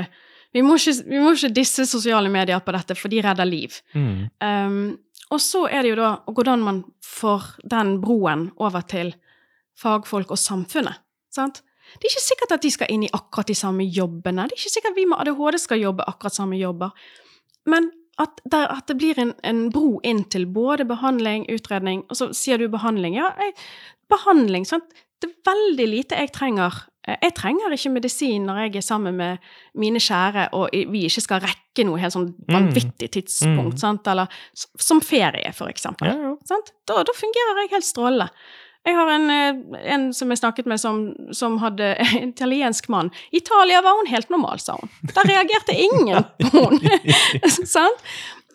[0.55, 3.75] vi må ikke, vi må ikke disse sosiale medier på dette, for de redder liv.
[3.93, 4.29] Mm.
[4.39, 4.77] Um,
[5.29, 9.11] og så er det jo da hvordan man får den broen over til
[9.79, 11.03] fagfolk og samfunnet.
[11.33, 11.61] Sant?
[11.97, 14.45] Det er ikke sikkert at de skal inn i akkurat de samme jobbene.
[14.49, 16.91] Det er ikke sikkert at vi med ADHD skal jobbe akkurat samme jobber.
[17.65, 22.17] Men at, der, at det blir en, en bro inn til både behandling, utredning Og
[22.19, 23.15] så sier du behandling.
[23.15, 23.53] Ja, jeg,
[24.11, 24.83] behandling, sant.
[25.19, 26.75] Det er veldig lite jeg trenger.
[27.07, 29.37] Eh, Jeg trenger ikke medisin når jeg er sammen med
[29.75, 33.79] mine kjære og vi ikke skal rekke noe helt sånn vanvittig tidspunkt, Mm.
[33.79, 36.07] sant, eller som ferie, for eksempel.
[36.11, 36.35] Ja, ja.
[36.47, 36.71] Sant?
[36.87, 38.29] Da, da fungerer jeg helt strålende.
[38.88, 41.01] Jeg har en, eh, en som jeg snakket med, som,
[41.36, 43.11] som hadde en italiensk mann.
[43.32, 44.91] I Italia var hun helt normal, sa hun.
[45.13, 46.99] Da reagerte ingen på henne.
[47.75, 48.05] sant?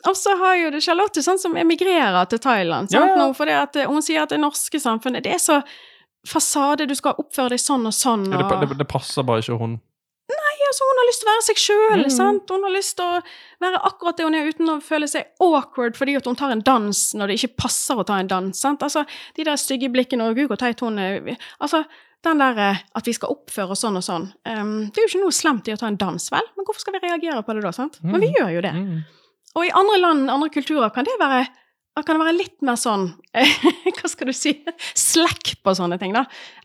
[0.09, 2.91] Og så har jo det Charlotte sånn, som emigrerer til Thailand.
[2.93, 3.01] Sant?
[3.01, 3.21] Ja, ja.
[3.21, 5.61] Nå, fordi at eh, hun sier at det norske samfunnet det er så
[6.29, 8.31] fasade, du skal oppføre deg sånn og sånn.
[8.33, 9.79] Ja, det, det, det passer bare ikke hun.
[10.75, 12.05] Ja, så hun har lyst til å være seg sjøl.
[12.05, 12.41] Mm.
[12.51, 13.21] Hun har lyst til å
[13.63, 17.15] være akkurat det hun er, uten å føle seg awkward fordi hun tar en dans
[17.15, 18.59] når det ikke passer å ta en dans.
[18.59, 18.83] sant?
[18.83, 19.05] Altså,
[19.37, 21.85] De der stygge blikkene og 'gud, hvor teit hun er' Altså,
[22.25, 24.33] den der eh, at vi skal oppføre oss sånn og sånn.
[24.49, 26.47] Um, det er jo ikke noe slemt i å ta en dans, vel?
[26.57, 27.71] Men hvorfor skal vi reagere på det da?
[27.73, 27.99] sant?
[28.03, 28.35] Men vi Mm.
[28.39, 28.73] gjør jo det.
[28.73, 29.05] Mm.
[29.57, 31.47] Og i andre land, andre kulturer, kan det være
[32.03, 33.05] kan det være litt mer sånn
[34.01, 34.51] Hva skal du si?
[34.99, 36.25] Slekk på sånne ting, da,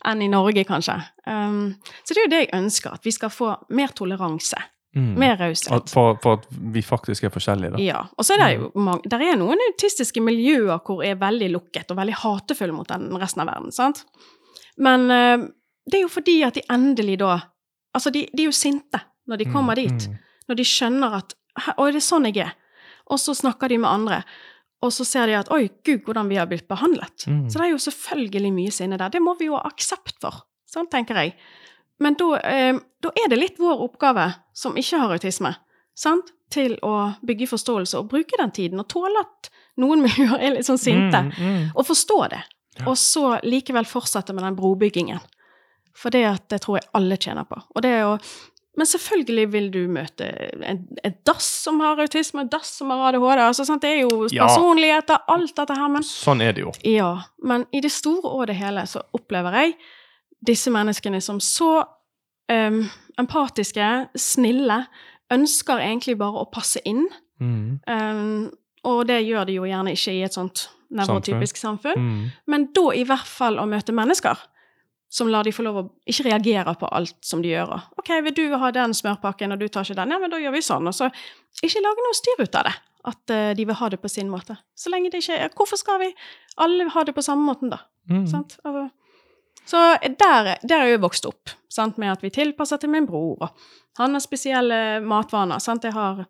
[0.10, 0.96] enn i Norge, kanskje.
[1.30, 4.58] Um, så det er jo det jeg ønsker, at vi skal få mer toleranse.
[4.98, 5.12] Mm.
[5.22, 5.92] Mer raushet.
[5.94, 7.82] For, for at vi faktisk er forskjellige, da.
[7.84, 8.00] Ja.
[8.18, 11.94] Og så er det jo mange, der er noen autistiske miljøer hvor er veldig lukket
[11.94, 14.02] og veldig hatefulle mot den resten av verden, sant?
[14.82, 15.46] Men uh,
[15.86, 17.38] det er jo fordi at de endelig da
[17.98, 19.00] Altså, de, de er jo sinte
[19.30, 20.10] når de kommer Mm, dit.
[20.10, 20.18] mm.
[20.50, 21.32] Når de skjønner at
[21.74, 22.52] å, er det er sånn jeg er.
[23.10, 24.20] Og så snakker de med andre.
[24.86, 27.26] Og så ser de at oi, gud, hvordan vi har blitt behandlet.
[27.28, 27.48] Mm.
[27.52, 29.12] Så det er jo selvfølgelig mye sinne der.
[29.12, 31.34] Det må vi jo ha aksept for, sånn tenker jeg.
[32.00, 35.56] Men da, eh, da er det litt vår oppgave, som ikke har autisme,
[35.96, 36.32] sant?
[36.50, 40.66] til å bygge forståelse og bruke den tiden, og tåle at noen miljøer er litt
[40.66, 41.68] sånn sinte, Mm, mm.
[41.76, 42.40] og forstå det.
[42.80, 42.88] Ja.
[42.88, 45.20] Og så likevel fortsette med den brobyggingen.
[45.94, 47.60] For det at det tror jeg alle tjener på.
[47.76, 48.16] Og det er jo
[48.78, 50.28] men selvfølgelig vil du møte
[50.64, 53.42] en, et dass som har autisme, et dass som har ADHD.
[53.44, 53.82] Altså, sant?
[53.82, 54.46] Det er jo Ja.
[54.48, 55.88] personligheter, alt dette her.
[55.90, 56.72] Men Sånn er det jo.
[56.86, 57.10] ja,
[57.44, 59.76] men i det store og det hele så opplever jeg
[60.46, 61.84] disse menneskene som så
[62.52, 62.90] um,
[63.20, 64.86] empatiske, snille,
[65.32, 67.08] ønsker egentlig bare å passe inn.
[67.40, 67.80] Mm.
[67.88, 68.52] Um,
[68.86, 72.00] og det gjør de jo gjerne ikke i et sånt nevrotypisk samfunn.
[72.00, 72.32] Mm.
[72.48, 74.38] Men da i hvert fall å møte mennesker
[75.10, 77.74] som lar de få lov å ikke reagere på alt som de gjør.
[77.98, 80.14] OK, vil du ha den smørpakken, og du tar ikke den?
[80.14, 80.90] Ja, men da gjør vi sånn.
[80.90, 81.10] Og så
[81.66, 82.76] ikke lage noe styr ut av det.
[83.10, 84.60] At uh, de vil ha det på sin måte.
[84.78, 86.10] Så lenge det ikke er Hvorfor skal vi
[86.62, 87.82] alle ha det på samme måten, da?
[88.12, 88.26] Mm.
[88.30, 88.58] Sant?
[88.68, 88.90] Altså,
[89.70, 92.00] så der, der er jeg vokst opp, sant?
[92.02, 93.38] med at vi tilpasser til min bror.
[93.38, 95.62] Og han har spesielle matvaner.
[95.62, 95.86] Sant?
[95.86, 96.26] Jeg har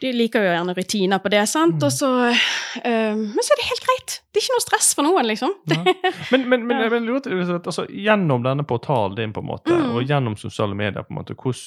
[0.00, 1.82] De liker jo gjerne rutiner på det, sant?
[1.82, 4.20] Og så eh, Men så er det helt greit.
[4.38, 5.50] Det er ikke noe stress for noen, liksom.
[5.66, 5.80] Ja.
[6.30, 9.90] Men, men, men, jeg lurer altså, gjennom denne portalen din, på en måte, Mm.
[9.96, 11.58] og gjennom sosiale medier, på en måte, hvordan,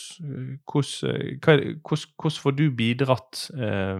[2.42, 4.00] får du bidratt eh,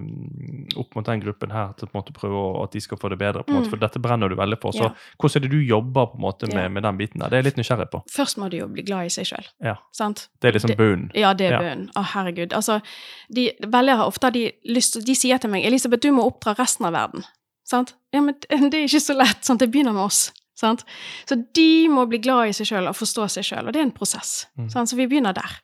[0.80, 3.12] opp mot den gruppen her til på en måte prøve å, at de skal få
[3.12, 3.44] det bedre?
[3.44, 3.72] på en måte, Mm.
[3.72, 4.72] For dette brenner du veldig for.
[4.72, 4.90] Så Ja.
[5.20, 7.30] hvordan er det du jobber på en måte med, med den biten der?
[7.30, 8.04] Det er jeg litt nysgjerrig på.
[8.10, 9.46] Først må du jo bli glad i seg sjøl.
[9.62, 9.76] Ja.
[9.92, 10.30] Sant?
[10.42, 11.12] Det er liksom bunnen.
[11.14, 11.90] Ja, det er bunnen.
[11.96, 12.54] Å, herregud.
[12.54, 12.82] Altså,
[13.30, 16.86] de, veldig ofte har de lyst De sier til meg 'Elisabeth, du må oppdra resten
[16.86, 17.24] av verden'.
[17.72, 17.96] Sant?
[18.12, 18.38] Ja, men
[18.72, 19.44] det er ikke så lett.
[19.48, 19.64] Sant?
[19.64, 20.30] Det begynner med oss.
[20.58, 20.84] Sant?
[21.30, 23.88] Så de må bli glad i seg sjøl og forstå seg sjøl, og det er
[23.88, 24.46] en prosess.
[24.60, 24.68] Mm.
[24.74, 24.92] Sant?
[24.92, 25.56] Så vi begynner der.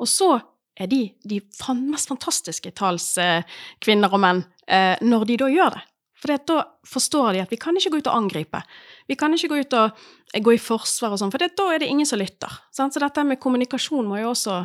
[0.00, 0.36] Og så
[0.76, 1.40] er de de
[1.80, 5.84] mest fantastiske talskvinner og menn eh, når de da gjør det.
[6.16, 8.60] For da forstår de at vi kan ikke gå ut og angripe.
[9.08, 9.98] Vi kan ikke gå ut og
[10.32, 12.60] eh, gå i forsvar og sånn, for da er det ingen som lytter.
[12.76, 12.96] Sant?
[12.96, 14.62] Så dette med kommunikasjon må jo også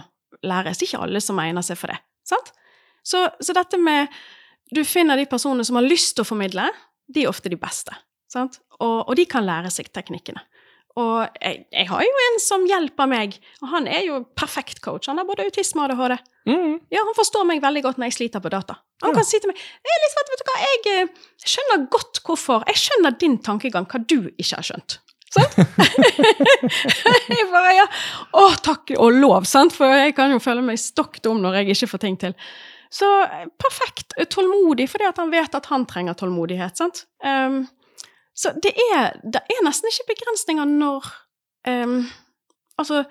[0.47, 0.83] læres.
[0.83, 1.99] Ikke alle som egner seg for det.
[2.27, 2.53] Sant?
[3.03, 4.11] Så, så dette med
[4.71, 6.63] Du finner de personene som har lyst til å formidle,
[7.13, 7.93] de er ofte de beste.
[8.31, 8.59] Sant?
[8.79, 10.41] Og, og de kan lære seg teknikkene.
[10.99, 15.07] Og jeg, jeg har jo en som hjelper meg, og han er jo perfekt coach.
[15.07, 16.17] Han har både autisme og ADHD.
[16.49, 16.73] Mm.
[16.91, 18.75] Ja, han forstår meg veldig godt når jeg sliter på data.
[19.05, 19.19] Han Ja.
[19.21, 19.61] kan si til meg
[19.95, 22.65] Elisabeth, vet du hva, jeg eh, skjønner godt hvorfor.
[22.67, 24.97] Jeg skjønner din tankegang, hva du ikke har skjønt.
[25.31, 25.55] Sant?
[27.31, 27.85] jeg bare, ja,
[28.35, 29.71] Å, takk og lov, sant?
[29.75, 32.35] For jeg kan jo føle meg stokk dum når jeg ikke får ting til.
[32.91, 36.75] Så eh, perfekt tålmodig, fordi at han vet at han trenger tålmodighet.
[36.77, 37.05] sant?
[37.23, 37.61] Um,
[38.35, 41.07] så det er, det er nesten ikke begrensninger når
[41.67, 41.97] um,
[42.79, 43.03] Altså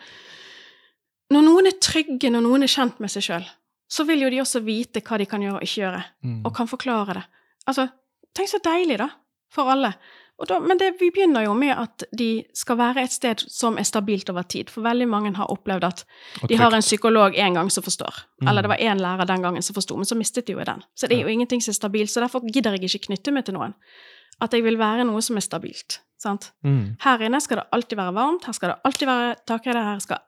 [1.31, 3.45] Når noen er trygge, når noen er kjent med seg sjøl,
[3.91, 6.41] så vil jo de også vite hva de kan gjøre og ikke gjøre, Mm.
[6.47, 7.22] og kan forklare det.
[7.70, 7.85] Altså,
[8.35, 9.09] tenk så deilig, da,
[9.53, 9.93] for alle.
[10.49, 13.84] Da, men det, vi begynner jo med at de skal være et sted som er
[13.84, 14.70] stabilt over tid.
[14.72, 16.05] For veldig mange har opplevd at
[16.49, 18.22] de har en psykolog en gang som forstår.
[18.41, 18.49] Mm.
[18.49, 20.80] Eller det var én lærer den gangen som forsto, men så mistet de jo den.
[20.97, 23.45] Så det er jo ingenting som er stabilt, så derfor gidder jeg ikke knytte meg
[23.45, 23.76] til noen.
[24.41, 26.01] At jeg vil være noe som er stabilt.
[26.20, 26.51] sant?
[26.64, 26.97] Mm.
[27.05, 30.26] Her inne skal det alltid være varmt, her skal det alltid være takhøyde, her skal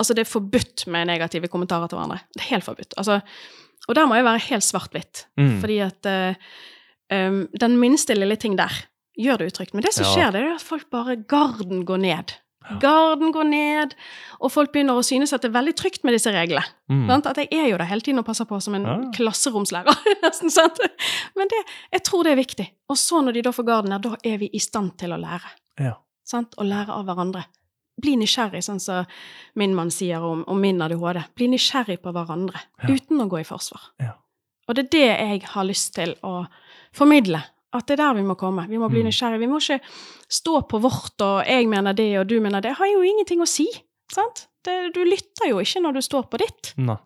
[0.00, 2.22] Altså, det er forbudt med negative kommentarer til hverandre.
[2.32, 2.94] Det er helt forbudt.
[2.96, 3.18] Altså,
[3.88, 5.26] og der må jeg være helt svart-hvitt.
[5.36, 5.58] Mm.
[5.60, 6.38] Fordi at uh,
[7.12, 8.72] um, den minste lille ting der
[9.18, 9.74] gjør det utrygt.
[9.74, 12.32] Men det som skjer, det er at folk bare Garden går ned.
[12.80, 13.94] Garden går ned,
[14.38, 16.62] og folk begynner å synes at det er veldig trygt med disse reglene.
[16.88, 17.08] Mm.
[17.10, 18.94] At jeg er jo der hele tiden og passer på som en Ja.
[19.16, 19.96] klasseromslærer.
[20.22, 20.78] nesten, sant?
[21.36, 21.58] Men det,
[21.92, 22.68] jeg tror det er viktig.
[22.88, 25.18] Og så når de da får garden der, da er vi i stand til å
[25.18, 25.50] lære.
[25.82, 25.96] Ja.
[26.24, 26.54] Sant?
[26.54, 27.42] Å lære av hverandre.
[28.00, 29.04] Bli nysgjerrig, sånn som
[29.58, 31.18] min mann sier om, om min ADHD.
[31.34, 32.94] Bli nysgjerrig på hverandre, Ja.
[32.94, 33.90] uten å gå i forsvar.
[34.00, 34.14] Ja.
[34.68, 36.46] Og det er det jeg har lyst til å
[36.94, 37.42] formidle.
[37.72, 38.66] At det er der vi må komme.
[38.68, 39.06] Vi må bli Mm.
[39.08, 39.38] nysgjerrige.
[39.40, 39.80] Vi må ikke
[40.28, 42.68] stå på vårt og 'jeg mener det', og 'du mener det'.
[42.68, 43.66] Det har jo ingenting å si.
[44.12, 44.46] Sant?
[44.64, 46.74] Det, du lytter jo ikke når du står på ditt.
[46.76, 46.96] Nei.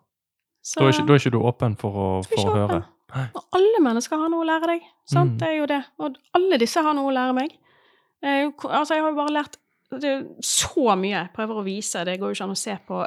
[0.63, 2.83] Så, Da er, ikke, da er ikke du åpen for å, for å høre?
[3.35, 4.81] og alle mennesker har noe å lære deg.
[5.09, 5.31] Sant?
[5.31, 5.37] Mm.
[5.39, 5.83] Det er jo det.
[5.99, 7.51] Og alle disse har noe å lære meg.
[8.21, 9.57] Jeg, er altså, jeg har jo bare lært
[9.95, 12.01] det er så mye jeg prøver å vise.
[12.03, 12.97] Det går jo ikke an å se på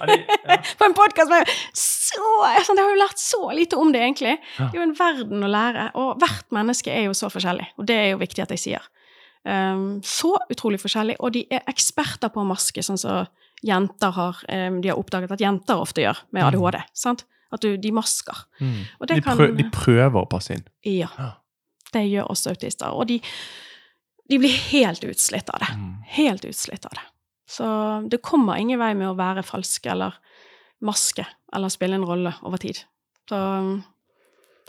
[0.78, 1.32] på en podkast.
[1.74, 2.22] Så,
[2.66, 4.36] sånn, jeg har jo lært så lite om det, egentlig.
[4.58, 4.68] Ja.
[4.70, 5.88] Det er jo en verden å lære.
[5.98, 7.66] Og hvert menneske er jo så forskjellig.
[7.82, 8.86] Og det er jo viktig at jeg sier.
[9.42, 11.16] Um, så utrolig forskjellig.
[11.24, 13.26] Og de er eksperter på å maske, sånn som
[13.66, 16.48] jenter har um, De har oppdaget at jenter ofte gjør med Mm.
[16.52, 16.80] ADHD.
[16.96, 17.26] Sant?
[17.50, 18.44] At du, de masker.
[18.62, 18.76] Mm.
[19.10, 20.62] De, kan- de prøver å passe inn.
[20.86, 21.10] Ja.
[21.18, 21.32] Ja.
[21.90, 22.92] Det gjør også autister.
[22.94, 23.16] Og de,
[24.30, 25.68] de blir helt utslitt av det.
[25.74, 25.94] Mm.
[26.06, 27.06] Helt utslitt av det.
[27.50, 27.66] Så
[28.10, 30.14] det kommer ingen vei med å være falsk eller
[30.86, 32.78] maske eller spille en rolle over tid.
[33.28, 33.40] Så,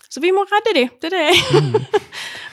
[0.10, 1.28] så vi må redde de, det er det.
[1.62, 1.78] Mm.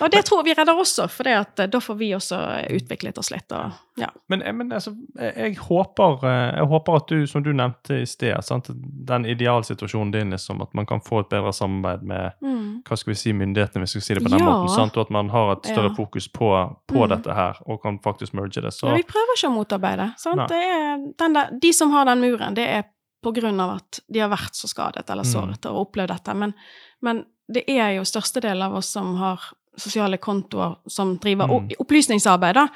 [0.00, 2.38] Og det tror vi redder også, for det at eh, da får vi også
[2.76, 3.52] utviklet oss litt.
[3.52, 4.08] Og, ja.
[4.28, 8.00] Men, eh, men altså, jeg, jeg, håper, eh, jeg håper at du, som du nevnte
[8.02, 8.70] i sted, sant?
[9.08, 12.82] den idealsituasjonen din liksom, at man kan få et bedre samarbeid med Mm.
[12.88, 14.44] hva skal vi si, myndighetene, hvis vi skal si det på den Ja.
[14.52, 14.96] måten, sant?
[14.96, 16.50] og at man har et større fokus på,
[16.86, 17.08] på Mm.
[17.08, 18.72] dette her, og kan faktisk merge det.
[18.74, 20.12] Så Men vi prøver ikke å motarbeide.
[20.26, 22.84] Er der, de som har den muren, det er
[23.24, 25.32] på grunn av at de har vært så skadet eller Mm.
[25.32, 26.34] såret og opplevd dette.
[26.36, 26.54] Men,
[27.02, 29.40] men det er jo størstedelen av oss som har
[29.78, 31.68] sosiale kontoer som driver Mm.
[31.80, 32.68] opplysningsarbeid, da,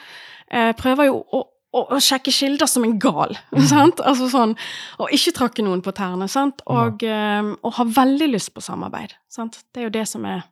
[0.51, 1.43] eh, prøver jo å,
[1.75, 3.37] å, å sjekke kilder som en gal.
[3.53, 3.67] Mm.
[3.69, 4.01] Sant?
[4.01, 4.57] Altså sånn,
[4.99, 6.29] og ikke trakke noen på tærne.
[6.29, 6.63] Sant?
[6.67, 9.13] Og, eh, og ha veldig lyst på samarbeid.
[9.31, 9.63] Sant?
[9.75, 10.43] Det er jo det som er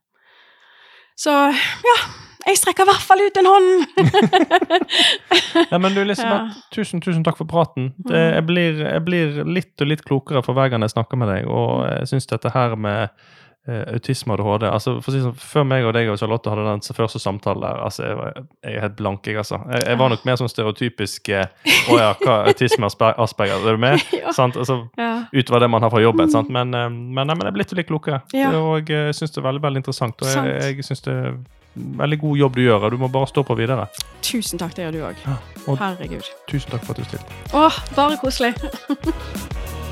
[1.21, 1.97] Så ja,
[2.47, 3.87] jeg strekker i hvert fall ut en hånd!
[5.71, 7.91] Ja, men du, Elisabeth, tusen, tusen takk for praten.
[7.99, 8.35] Det, Mm.
[8.35, 11.47] jeg, blir, jeg blir litt og litt klokere for hver gang jeg snakker med deg,
[11.51, 13.11] og jeg syns dette her med eh,
[13.69, 16.65] autisme og ADHD altså, for å si sånn, Før meg og deg og Charlotte hadde
[16.65, 19.61] den første samtalen der, altså, jeg, var, jeg er helt blank, jeg, altså.
[19.69, 23.77] Jeg, jeg var nok mer sånn stereotypisk eh, Å ja, hva autisme og Asperger, er
[23.77, 24.01] du med?
[24.23, 24.33] ja.
[24.37, 24.57] Sant?
[24.57, 25.13] Altså, ja.
[25.37, 26.33] utover det man har fra jobben.
[26.33, 26.49] Sant?
[26.53, 28.51] Men, eh, men, nei, men jeg er blitt litt klokere, Ja.
[28.57, 30.25] og jeg syns det er veldig veldig interessant.
[30.25, 31.37] Og jeg, jeg synes det er
[32.01, 33.87] veldig god jobb du gjør, og du må bare stå på videre.
[34.27, 35.23] Tusen takk, det gjør du òg.
[35.27, 35.37] Ja,
[35.85, 36.33] Herregud.
[36.51, 37.41] Tusen takk for at du stilte.
[37.53, 38.55] Å, bare koselig.